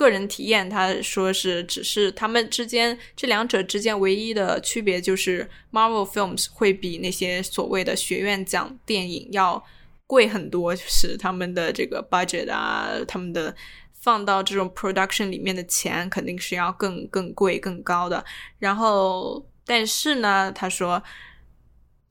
[0.00, 9.62] 个人体验，他说是只是他们之间这两者之间唯一的区别就是 Marvel Films 会比那些所谓的学院奖电影要
[10.06, 13.54] 贵很多，就是他们的这个 budget 啊，他们的
[14.00, 18.24] 放到这种 production 里面的钱肯定是要更更贵更高的。
[18.58, 21.02] 然后，但是呢，他说。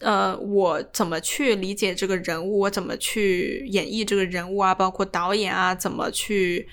[0.02, 2.60] 呃，我怎么去理解这个人物？
[2.60, 4.74] 我怎么去演绎这个人物啊？
[4.74, 6.66] 包括导演啊，怎么去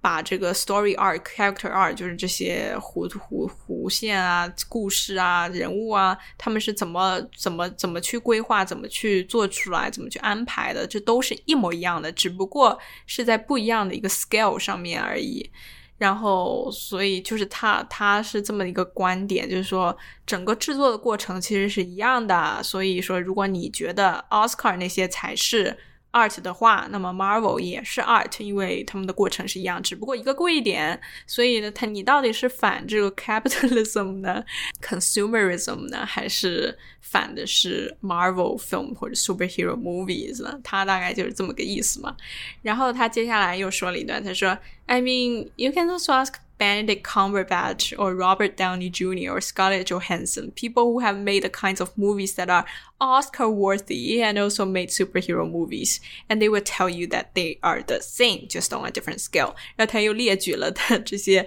[0.00, 10.86] 把这个 story arc、character arc，就是这些弧弧弧线啊、故事啊、人物啊，他们是怎么怎么怎么去规划、怎么去做出来、怎么去安排的？
[10.86, 15.50] 这都是一模一样的，只不过是在不一样的一个 scale 上面而已。
[15.98, 22.62] 然后，所以就是他，他是这么一个观点，就是说整个制作的过程其实是一样的。
[22.62, 25.76] 所以说，如果你觉得奥斯卡那些才是。
[26.12, 31.00] Art 的话，那么 Marvel 也是 art，因为他们的过程是一样，只不过一个贵一点。
[31.26, 34.42] 所以呢，他你到底是反这个 capitalism 呢
[34.82, 40.58] ，consumerism 呢，还是反的是 Marvel film 或者 superhero movies 呢？
[40.64, 42.16] 他大概就是这么个意思嘛。
[42.62, 44.56] 然后他接下来又说了一段，他说
[44.86, 49.31] ：“I mean, you can also ask.” Benedict Cumberbatch or Robert Downey Jr.
[49.31, 52.65] or Scarlett Johansson, people who have made the kinds of movies that are
[53.01, 55.99] Oscar worthy and also made superhero movies,
[56.29, 59.55] and they will tell you that they are the same, just on a different scale.
[59.75, 61.45] 然后他又列举了他这些，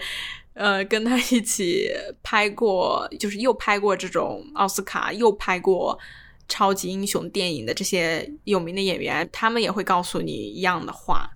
[0.54, 1.90] 呃，跟他一起
[2.22, 5.98] 拍过，就是又拍过这种奥斯卡，又拍过
[6.48, 11.30] 超级英雄电影的这些有名的演员，他们也会告诉你一样的话。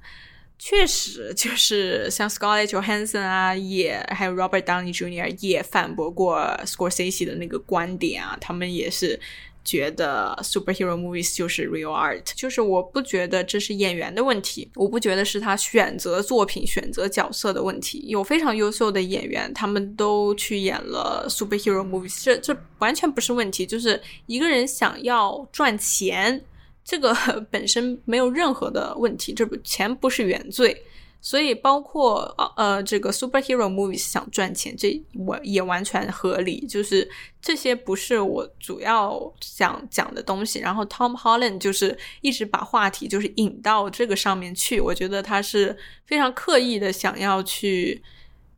[0.57, 5.35] 确实，就是像 Scarlett Johansson 啊，也还有 Robert Downey Jr.
[5.41, 9.19] 也反驳过 Scorsese 的那个观点啊，他们也是
[9.63, 18.05] 觉得 superhero movies 就是 real art，就是我不觉得这是演员的问题，我不觉得是他选择作品、选择角色的问题。
[18.07, 26.43] 有非常优秀的演员，他们都去演了 superhero movies，这这完全不是问题，就是一个人想要赚钱。
[26.85, 27.13] 这个
[27.51, 30.83] 本身没有任何的问题，这不钱不是原罪，
[31.19, 32.21] 所以包括
[32.55, 37.09] 呃这个 superhero movies 想赚钱，这我也完全合理，就是
[37.41, 40.59] 这些不是我主要想讲的东西。
[40.59, 45.75] 然后 Tom Holland 就是一直把话题就是引到这个上面去，我觉得他是
[46.05, 48.03] 非常刻意的想要去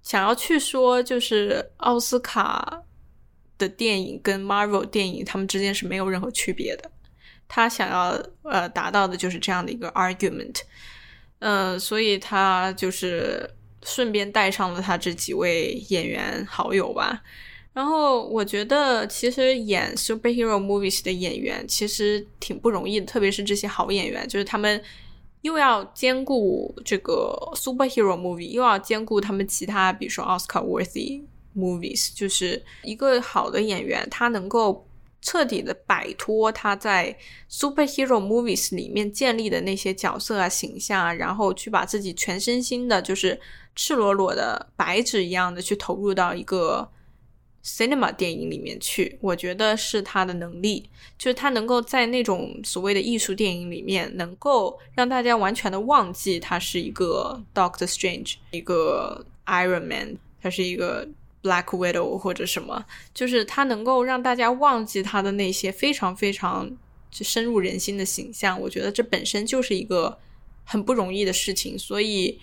[0.04, 2.84] 想要去说，就是奥斯卡
[3.58, 6.92] 的电影跟 Marvel 电影他们之间是没有任何区别的。
[7.50, 10.56] 他想要呃达到的就是这样的一个 argument，
[11.40, 13.50] 呃，所以他就是
[13.84, 17.24] 顺便带上了他这几位演员好友吧。
[17.74, 24.84] 然后我觉得其实演 superhero movies 的演员其实挺不容易的，特别是这些好演员，就是他们
[25.42, 31.24] 又要兼顾这个 superhero movie，又要兼顾他们其他，比如说 Oscar worthy
[31.56, 34.87] movies，就是一个好的演员，他能够。
[35.20, 37.18] 彻底的摆脱他在
[37.50, 43.40] superhero movies 里面建立的那些角色啊、形象啊，然后去把自己全身心的，就是
[43.76, 46.90] 赤裸裸的白纸一样的去投入到一个
[47.66, 49.18] cinema 电影里面去。
[49.20, 61.08] 我觉得是他的能力，就是他能够在那种所谓的艺术电影里面，能够让大家完全的忘记他是一个 Doctor Strange，一个 Iron Man，他是一个。
[61.44, 66.70] Black Widow 或者什么，就是他能够让大家忘记他的那些非常非常
[67.10, 68.60] 就深入人心的形象。
[68.60, 70.18] 我觉得这本身就是一个
[70.64, 71.78] 很不容易的事情。
[71.78, 72.40] 所以，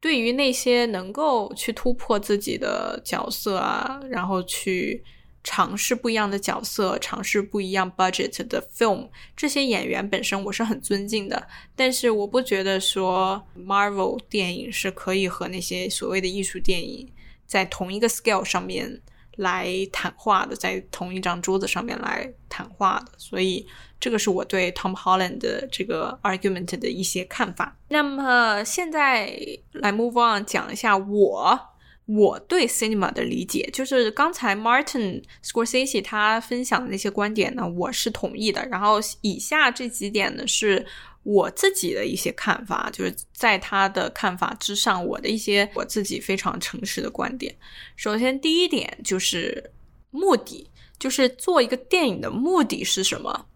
[0.00, 5.04] 对于那些能够去突破自己的角色啊，然后去
[5.44, 11.48] 尝试不一样的角色，尝试不一样 budget 的 film，这些演员本身我是很尊敬的。
[11.76, 17.12] 但是，我不觉得说 Marvel 电影是可以和那些所谓的艺术电影。
[17.52, 19.02] 在同一个 scale 上面
[19.36, 23.66] 来谈话的，在同一张桌子上面来谈话的，所以
[24.00, 27.76] 这个是我对 Tom Holland 的这个 argument 的一些看法。
[27.88, 29.38] 那么现在
[29.72, 31.60] 来 move on 讲一下我
[32.06, 38.66] 我对 cinema 的理解，就是刚才 Martin Scorsese 他分享的那些观点呢，我是同意的。
[38.70, 40.86] 然后以下这几点呢是。
[41.24, 47.54] 我自己的一些看法，就是在他的看法之上，我的一些我自己非常诚实的观点。
[47.94, 49.72] 首先，第一点就是
[50.10, 50.68] 目的，
[50.98, 53.46] 就是做一个电影的目的是什么？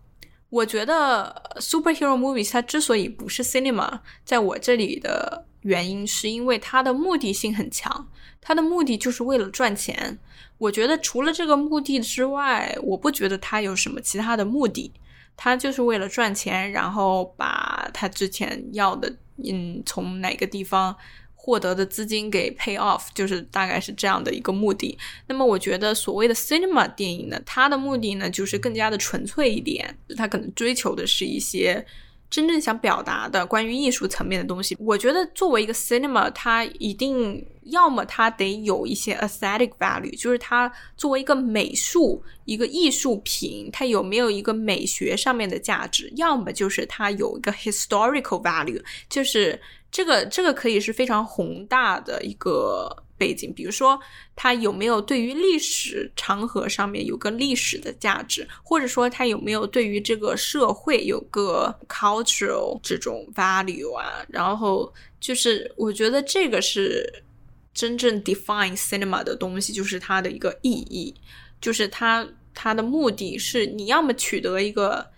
[0.49, 8.09] 我觉得 superhero movies 它之所以不是 cinema，在我这里的原因是因为它的目的性很强，
[8.41, 10.17] 它的目的就是为了赚钱。
[10.59, 14.93] 我觉得除了这个目的之外，我不觉得它有什么其他的目的。
[15.37, 19.15] 他就是为了赚钱，然后把他之前要的，
[19.45, 20.97] 嗯，从哪个地方
[21.35, 24.99] 获得的资金给 pay off，就是大概是这样的一个目的。
[25.27, 31.87] 那么我觉得所谓的 cinema 电影呢，它的目的呢就是更加的纯粹一点，它可能追求的是一些。
[32.29, 49.61] 真正想表达的关于艺术层面的东西，我觉得作为一个 cinema，它一定要么它得有一些 aesthetic value，就是它作为一个美术、一个艺术品，它有没有一个美学上面的价值；要么就是它有一个 historical value，就是
[49.91, 53.05] 这个这个可以是非常宏大的一个。
[53.19, 53.99] 背景，比如说
[54.35, 64.25] 它有没有对于历史长河上面有个历史的价值，或者说它有没有对于这个社会有个 cultural 这种 value 啊？
[64.29, 67.25] 然后就是我觉得这个是
[67.73, 71.15] 真正 define cinema 的东西，就是它的一个意义，
[71.61, 75.11] 就是它它的目的是你要么取得一个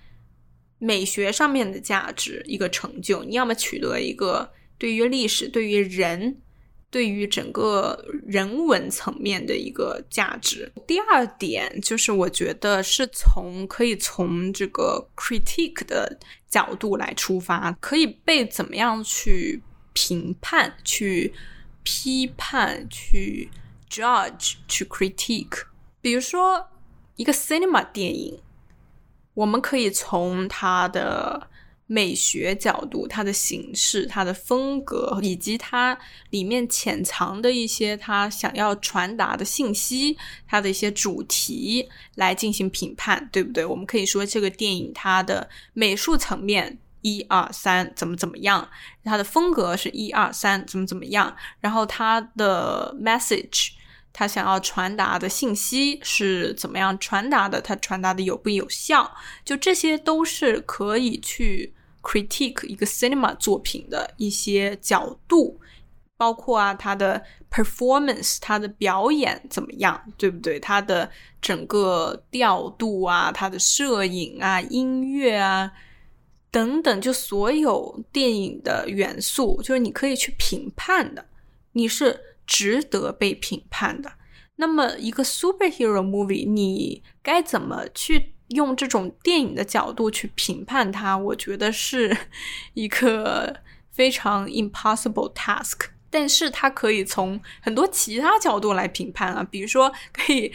[0.78, 6.40] 美学上面的价值，一个成就，你要么取得一个对于历史，对于人。
[6.90, 10.72] 对于整个人文层面的一个价值。
[10.86, 16.18] 第二点就是，我觉得是从可以从这个 critique 的
[16.48, 19.62] 角度来出发，可以被怎么样去
[19.92, 21.34] 评判、去
[21.82, 23.50] 批判、去
[23.90, 25.64] judge、去 critique。
[26.00, 26.68] 比如说
[27.16, 28.40] 一个 cinema 电影，
[29.34, 31.48] 我们可以从它的。
[31.90, 35.98] 美学角度，它的形式、它的风格，以及它
[36.30, 40.16] 里面潜藏的一些它想要传达的信息，
[40.46, 43.64] 它的一些主题来进行评判，对不对？
[43.64, 48.68] 我们可以说这个电影它的美术层面一二三怎么怎么样，
[49.02, 53.70] 它的风格是一二三怎么怎么样，然后它的 message。
[54.10, 57.60] 他想要传达的信息是怎么样传达的？
[57.60, 59.14] 他传达的有不有效？
[59.44, 61.72] 就这些都是可以去
[62.02, 65.60] critique 一个 cinema 作品的一些角度，
[66.16, 70.58] 包括啊，他的 performance，他的表演怎么样，对不对？
[70.60, 75.72] 他的整个调度啊，他的摄影啊，音乐啊，
[76.50, 81.26] 等等，就所有电影的元素，就是你可以去评判的，
[81.72, 82.24] 你是。
[82.50, 84.10] 值得被评判的。
[84.56, 91.16] 那么，一个 superhero movie，你该怎么去用这种电影的角度去评判它？
[91.16, 92.16] 我觉得是
[92.74, 95.88] 一个非常 impossible task。
[96.10, 100.52] 但是，它可以从很多其他角度来评判啊，比如说，可以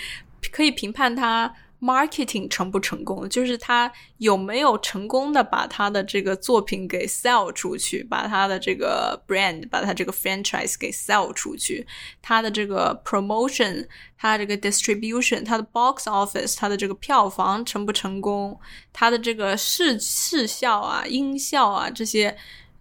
[0.51, 1.53] 可以评判它。
[1.83, 11.85] Marketing 成不成功，就是他有没有成功的把他的这个作品给 sell 出去，把他的这个 brand，把他这个 franchise 给 sell 出去，
[12.21, 13.85] 他的这个 promotion，
[14.17, 18.57] 他这个 distribution，他的 box office，他的这个票房成不成功，
[18.93, 22.33] 他的这个视视效啊、音效啊这些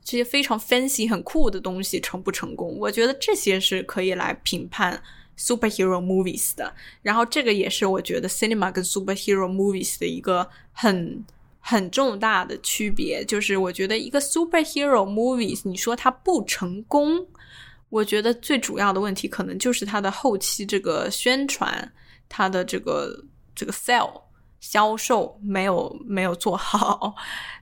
[0.05, 5.03] 这些非常 fancy 很酷的东西成不成功，我觉得这些是可以来评判。
[5.43, 6.73] Superhero movies 的，
[7.03, 11.25] 然后这个也是我觉得 cinema 跟 superhero movies 的一个很
[11.59, 17.27] 很重大的区别，就是我觉得一个 superhero movies，你说它不成功，
[17.89, 21.93] 我觉得最主要的问题可能就是它的后期这个宣传，
[22.29, 23.25] 它的这个
[23.55, 24.23] 这个 sell。
[24.63, 27.17] 销售没有没有做好，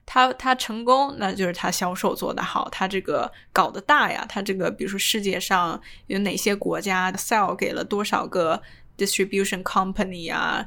[0.05, 8.61] 他他成功，那就是他销售做得好，他这个搞得大呀，他这个比如说世界上有哪些国家 sell 给了多少个
[8.95, 10.63] distribution company 啊，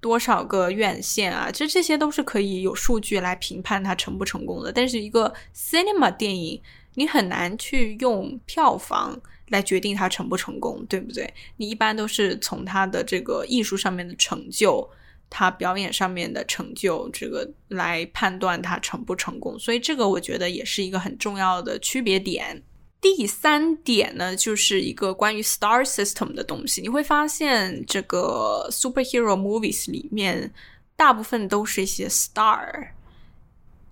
[0.00, 4.72] 多少个院线啊，这这些都是可以有数据来评判它成不成功的。
[4.72, 6.58] 但是一个 cinema 电影，
[6.94, 11.30] 你很难去用票房来决定它成不成功，对不对？
[11.58, 14.88] 你一般都是从它的这个艺术上面的成就。
[15.28, 22.62] 他表演上面的成就，这个来判断他成不成功，所以这个我觉得也是一个很重要的区别点。
[22.98, 26.80] 第三点呢，就是一个关于 star system 的东西。
[26.80, 30.52] 你会发现，这个 superhero movies 里面
[30.96, 32.88] 大部分都是一些 star，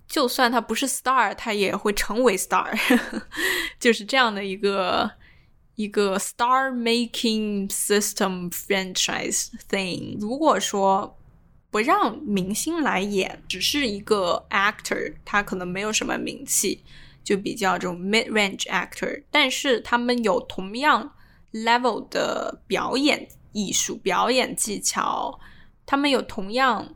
[0.09, 2.77] 就算他不是 star，他也会成为 star，
[3.79, 5.09] 就是这样的一个
[5.77, 10.19] 一个 star making system franchise thing。
[10.19, 11.17] 如果说
[11.75, 16.85] 不让明星来演，只是一个 actor，他可能没有什么名气，
[17.25, 21.13] 就比较这种 mid range actor，但是他们有同样
[21.53, 25.41] level 的表演艺术、表演技巧，
[25.85, 26.95] 他们有同样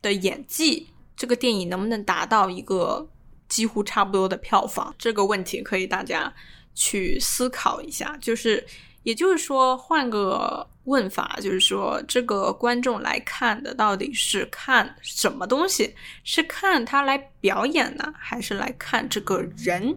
[0.00, 3.08] 的演技，这个电影能不能达到一个
[3.48, 4.94] 几乎差不多的票房？
[4.96, 6.32] 这个问题可以大家
[6.72, 8.16] 去思考一下。
[8.18, 8.64] 就是，
[9.02, 10.68] 也就是说，换个。
[10.84, 15.94] 问法就是说，这个观众来看的到底是看什么东西？
[16.24, 19.96] 是看他来表演呢，还是来看这个人？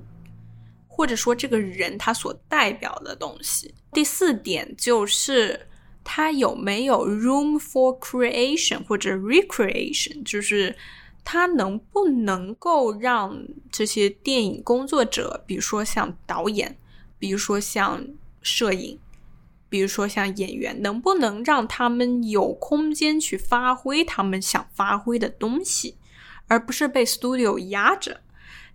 [0.87, 3.73] 或者说这个人他所代表的东西。
[3.91, 5.59] 第四点就是
[6.03, 10.75] 他有没有 room for creation 或者 recreation，就是
[11.23, 13.37] 他能不能够让
[13.71, 16.77] 这些电影工作者，比如说像导演，
[17.17, 18.05] 比如说像
[18.41, 18.97] 摄影。
[19.75, 25.97] 比如说像演员，能不能让他们有空间去发挥他们想发挥的东西，
[26.47, 28.21] 而不是被 studio 压着？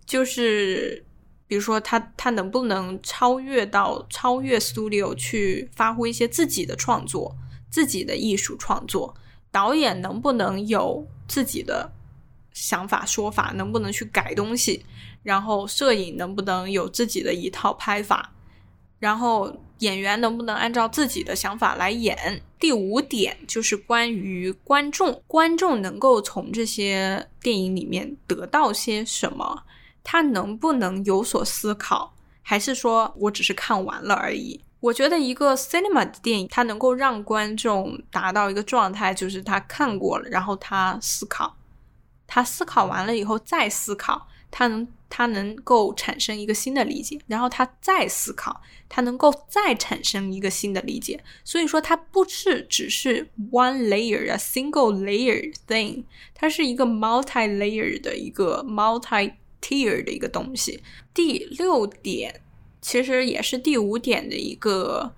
[0.05, 1.03] 就是
[1.47, 7.35] 比如说他他能不能超越到超越 studio 去发挥一些自己的创作、
[7.71, 9.15] 自己的艺术创作？
[9.51, 11.91] 导演能不能有自己的
[12.53, 13.51] 想法说法？
[13.55, 14.85] 能不能去改东西？
[15.23, 18.35] 然后摄影能不能有自己的一套拍法？
[19.01, 22.39] 然后演员能不能按照自己的想法来演？
[22.59, 29.63] 第五点就是关于观众，观众能够从这些电影里面得到些什么？
[30.03, 32.13] 他能不能有所思考？
[32.43, 34.61] 还是说我只是看完了而已？
[34.81, 41.55] 我觉得一个 cinema 的电影，它能够让观众达到一个状态，就是他看过了，然后他思考，
[42.27, 44.87] 他思考完了以后再思考，他能。
[45.11, 51.21] 他能够产生一个新的理解，然后他再思考，他能够再产生一个新的理解。
[51.43, 60.81] 所以说，它不是只是 one layer 啊，single layer thing，它是一个 multi layer 的一个 multi tier 的一个东西。
[61.13, 62.41] 第六点
[62.81, 65.13] 其实也是第五点的一个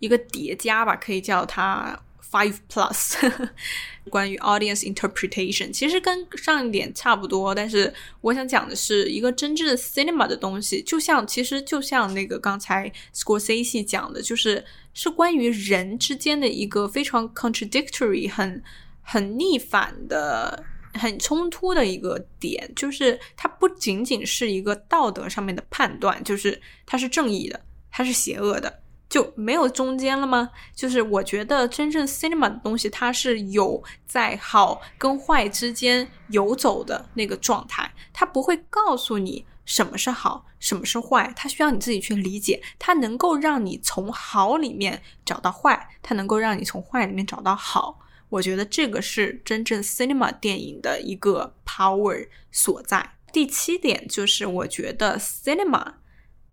[0.00, 2.02] 一个叠加吧，可以叫它。
[2.30, 3.16] Five plus，
[4.08, 14.64] 关于 audience interpretation，其实跟上一点差不多，但是我想讲的是一个真正的 cinema 的东西，就像其实就像那个刚才 Scorsese 讲的，就是
[14.94, 18.62] 是关于人之间的一个非常 contradictory、很
[19.02, 20.64] 很逆反的、
[20.94, 27.60] 很冲突的一个点，就是它不仅仅是一个道德上面的判断，就是它是正义的，
[27.90, 28.79] 它是邪恶的。
[29.10, 30.50] 就没有中间了吗？
[30.72, 42.62] 就是我觉得真正 cinema 的东西，它是有在好跟坏之间游走的那个状态，它不会告诉你什么是好，什么是坏，它需要你自己去理解。
[42.78, 47.98] 它能够让你从好里面找到坏，它能够让你从坏里面找到好。
[48.28, 53.16] 我觉得这个是真正 cinema 电影的一个 power 所在。
[53.32, 55.94] 第七点就是，我觉得 cinema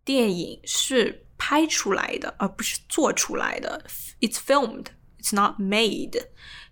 [0.04, 1.24] 电影是。
[1.37, 3.85] 拍出来的，而不是做出来的。
[4.21, 4.87] It's filmed,
[5.21, 6.23] it's not made。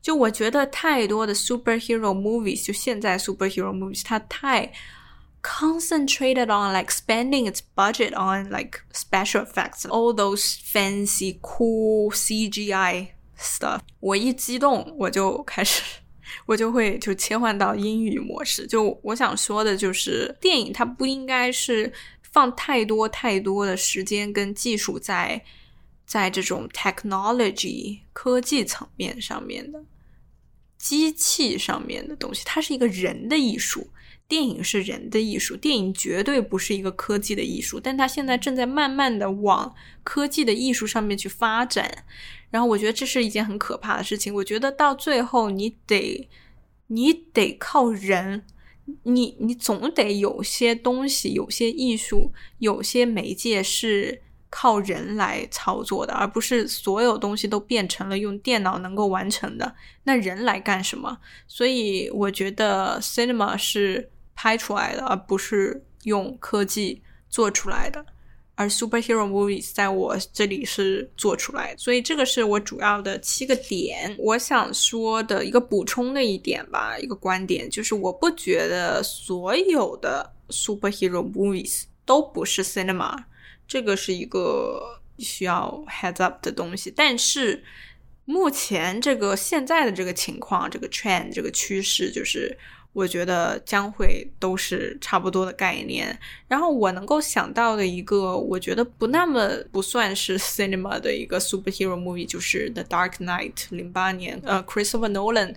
[0.01, 4.73] 就我觉得太多的 superhero movies，就现在 superhero movies，它太
[5.43, 13.09] concentrated on like spending its budget on like special effects, all those fancy cool CGI
[13.39, 13.81] stuff。
[13.99, 15.83] 我一激动，我就开始，
[16.47, 18.67] 我就会就切换到英语模式。
[18.67, 21.93] 就我想说的就是，电影它不应该是。
[22.36, 25.42] 放太多太多的时间跟技术在
[26.06, 29.82] 在这种 technology 科技层面上面的
[30.78, 33.88] 机器上面的东西，它是一个人的艺术。
[34.28, 37.80] 电影是人的艺术，电影绝对不是一个科技的艺术。
[37.80, 39.74] 但它现在正在慢慢的往
[40.04, 42.04] 科技的艺术上面去发展。
[42.50, 44.34] 然后我觉得这是一件很可怕的事情。
[44.34, 46.28] 我觉得到最后你得
[46.88, 48.44] 你得靠人。
[49.04, 59.76] 你你总得有些东西，有些艺术，有些媒介是靠人来操作的，而不是所有东西都变成了用电脑能够完成的。
[60.04, 61.18] 那人来干什么？
[61.48, 68.06] 所以我觉得 cinema 是拍出来的，而不是用科技做出来的。
[68.56, 74.16] 而 superhero movies 在我这里是做出来，所以这个是我主要的七个点。
[74.18, 83.16] 我想说的一个补充的一点吧，一个观点就是，我不觉得所有的 superhero movies 都不是 cinema，
[83.68, 86.92] 这个是一个需要 heads up 的东西。
[86.96, 87.64] 但是
[88.24, 92.58] 目前这个现在的这个情况，这个 trend 这个趋势就是。
[92.96, 96.18] 我觉得将会都是差不多的概念。
[96.48, 105.54] 然后我能够想到的一个，我觉得不那么不算是 cinema 的一个 superhero movie，就是《The Dark Knight》零八年，呃，Christopher Nolan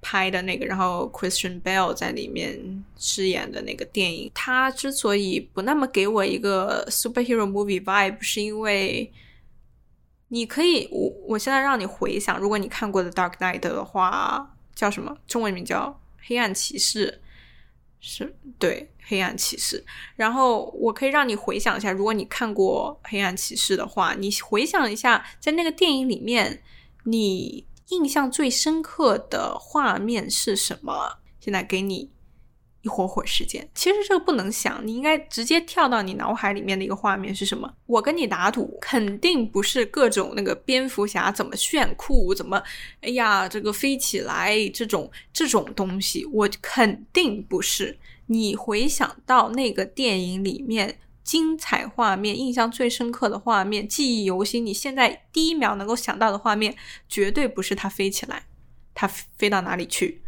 [0.00, 4.28] 拍的那个，然后 Christian Bale 在里面饰演的那个电影。
[4.34, 9.12] 它之所以不那么给我一个 superhero movie vibe，是因为
[10.30, 15.16] 你可以，我我现在让你回想，如果你看过的《Dark Knight》的话，叫什么？
[15.28, 16.01] 中文名叫？
[16.26, 17.20] 黑暗骑士
[18.00, 19.84] 是对黑暗骑士，
[20.16, 26.62] 然后我可以让你回想一下，如果你看过黑暗骑士的话，你回想一下，在那个电影里面，
[27.04, 31.18] 你印象最深刻的画面是什么？
[31.40, 32.11] 现在给你
[32.82, 33.66] 一会儿会时间。
[33.74, 37.72] 其实这个不能想，你应该直接跳到你脑海里面的一个画面是什么？
[37.86, 42.62] 我跟你打赌，肯定不是各种那个蝙蝠侠怎么炫酷，怎么
[43.00, 47.98] 哎呀这个飞起来这种这种东西，我肯定不是。
[48.26, 56.74] 你回想到那个电影里面精彩画面、印象最深刻的画面、记忆犹新，你现在第一秒能够想到的画面，
[57.08, 58.46] 绝对不是它飞起来，
[58.94, 60.22] 它飞到哪里去？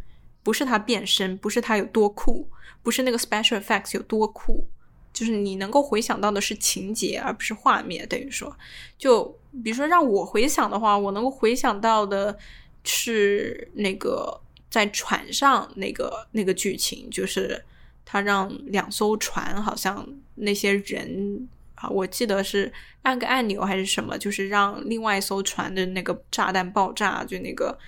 [0.44, 2.46] 不是它变身，不是它有多酷，
[2.82, 4.64] 不是那个 special effects 有多酷，
[5.10, 8.06] 就是你能够回想到的是情节，而不是画面。
[8.06, 8.54] 等于说，
[8.98, 9.24] 就
[9.64, 12.36] 比如说让我回想的话，我能够回想到的
[12.84, 14.38] 是那个
[14.68, 17.64] 在船上那个那个剧情，就是
[18.04, 22.70] 他让两艘船，好像那些人啊，我记得是
[23.00, 27.78] 按个按钮还是什么，就是让另外一艘船的那个炸弹爆炸，就那个。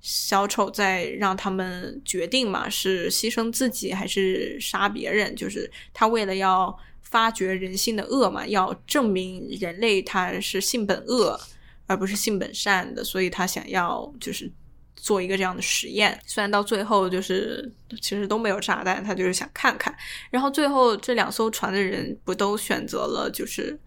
[0.00, 5.36] 小丑在让他们决定嘛，是牺牲自己还是杀别人？
[5.36, 11.38] 就是他为了要发掘人性的恶嘛，要证明人类他是性本恶
[11.86, 14.50] 而不是性本善的，所以他想要就是
[14.96, 16.18] 做一个这样的实验。
[16.24, 17.70] 虽然到最后就是
[18.00, 19.94] 其实都没有炸弹，他就是想看看。
[20.30, 23.78] 然后最后这两艘船的人不都选择了就是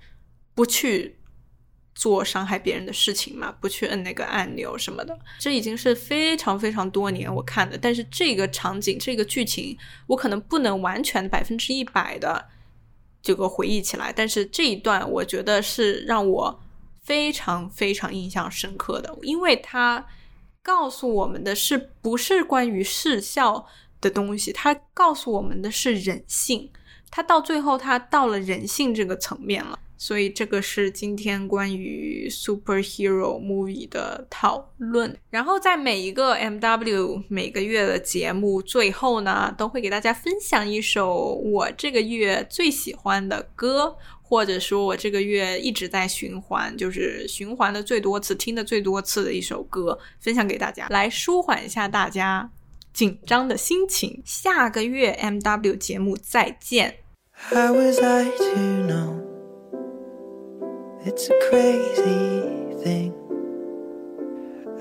[0.54, 1.16] 不去。
[1.96, 7.78] 做伤害别人的事情嘛，不去摁那个按钮什么的，这已经是非常非常多年我看的。
[7.78, 9.78] 但是这个场景、这个剧情，
[10.08, 12.50] 我可能不能完全百分之一百的
[13.22, 14.12] 这个回忆起来。
[14.12, 16.60] 但是这一段，我觉得是让我
[17.02, 20.06] 非常非常印象深刻的，因为它
[20.62, 23.68] 告诉我们的是不是关于视效
[24.02, 26.72] 的东西，它告诉我们的是人性。
[27.12, 29.78] 它到最后，它到了人性这个层面了。
[30.06, 35.18] 所以这个是今天关于 superhero movie 的讨论。
[35.30, 52.52] 然后在每一个 MW 每个月的节目最后呢，都会给大家分享一首我这个月最喜欢的歌，或者说我这个月一直在循环，就是循环的最多次、听的最多次的一首歌，分享给大家，来舒缓一下大家
[52.92, 54.22] 紧张的心情。
[54.26, 56.98] 下个月 MW 节目再见。
[57.54, 59.33] I was I to know
[61.06, 63.14] It's a crazy thing.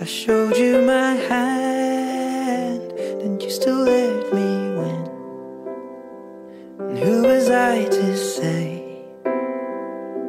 [0.01, 2.93] I showed you my hand,
[3.23, 5.11] and you still let me win.
[6.79, 9.03] And who was I to say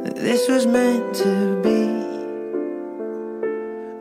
[0.03, 1.85] that this was meant to be?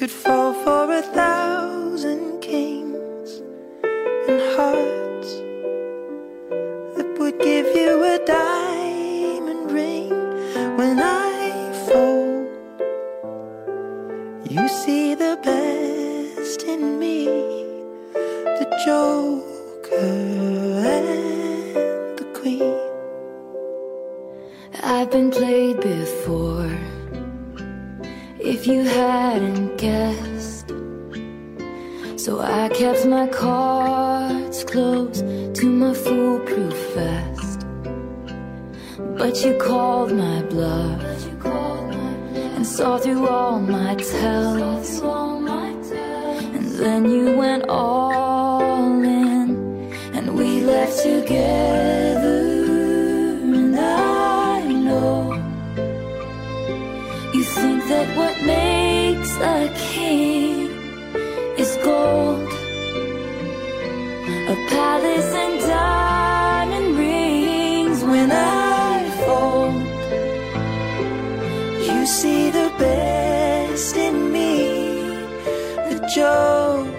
[0.00, 3.42] could fall for a thousand kings
[4.28, 5.30] and hearts
[6.96, 10.08] that would give you a diamond ring
[10.78, 12.48] when I fall.
[14.48, 17.26] You see the best in me,
[18.58, 20.16] the Joker
[20.96, 22.74] and the Queen.
[24.82, 26.70] I've been played before
[28.42, 29.86] if you hadn't So
[32.38, 37.64] I kept my cards close to my foolproof vest.
[39.16, 41.00] But you called my bluff
[42.56, 45.00] and saw through all my tells.
[45.00, 51.99] And then you went all in, and we left together.
[64.80, 67.98] Palace and diamond rings.
[68.12, 68.90] When I
[71.88, 74.52] you see the best in me,
[75.88, 76.89] the Joker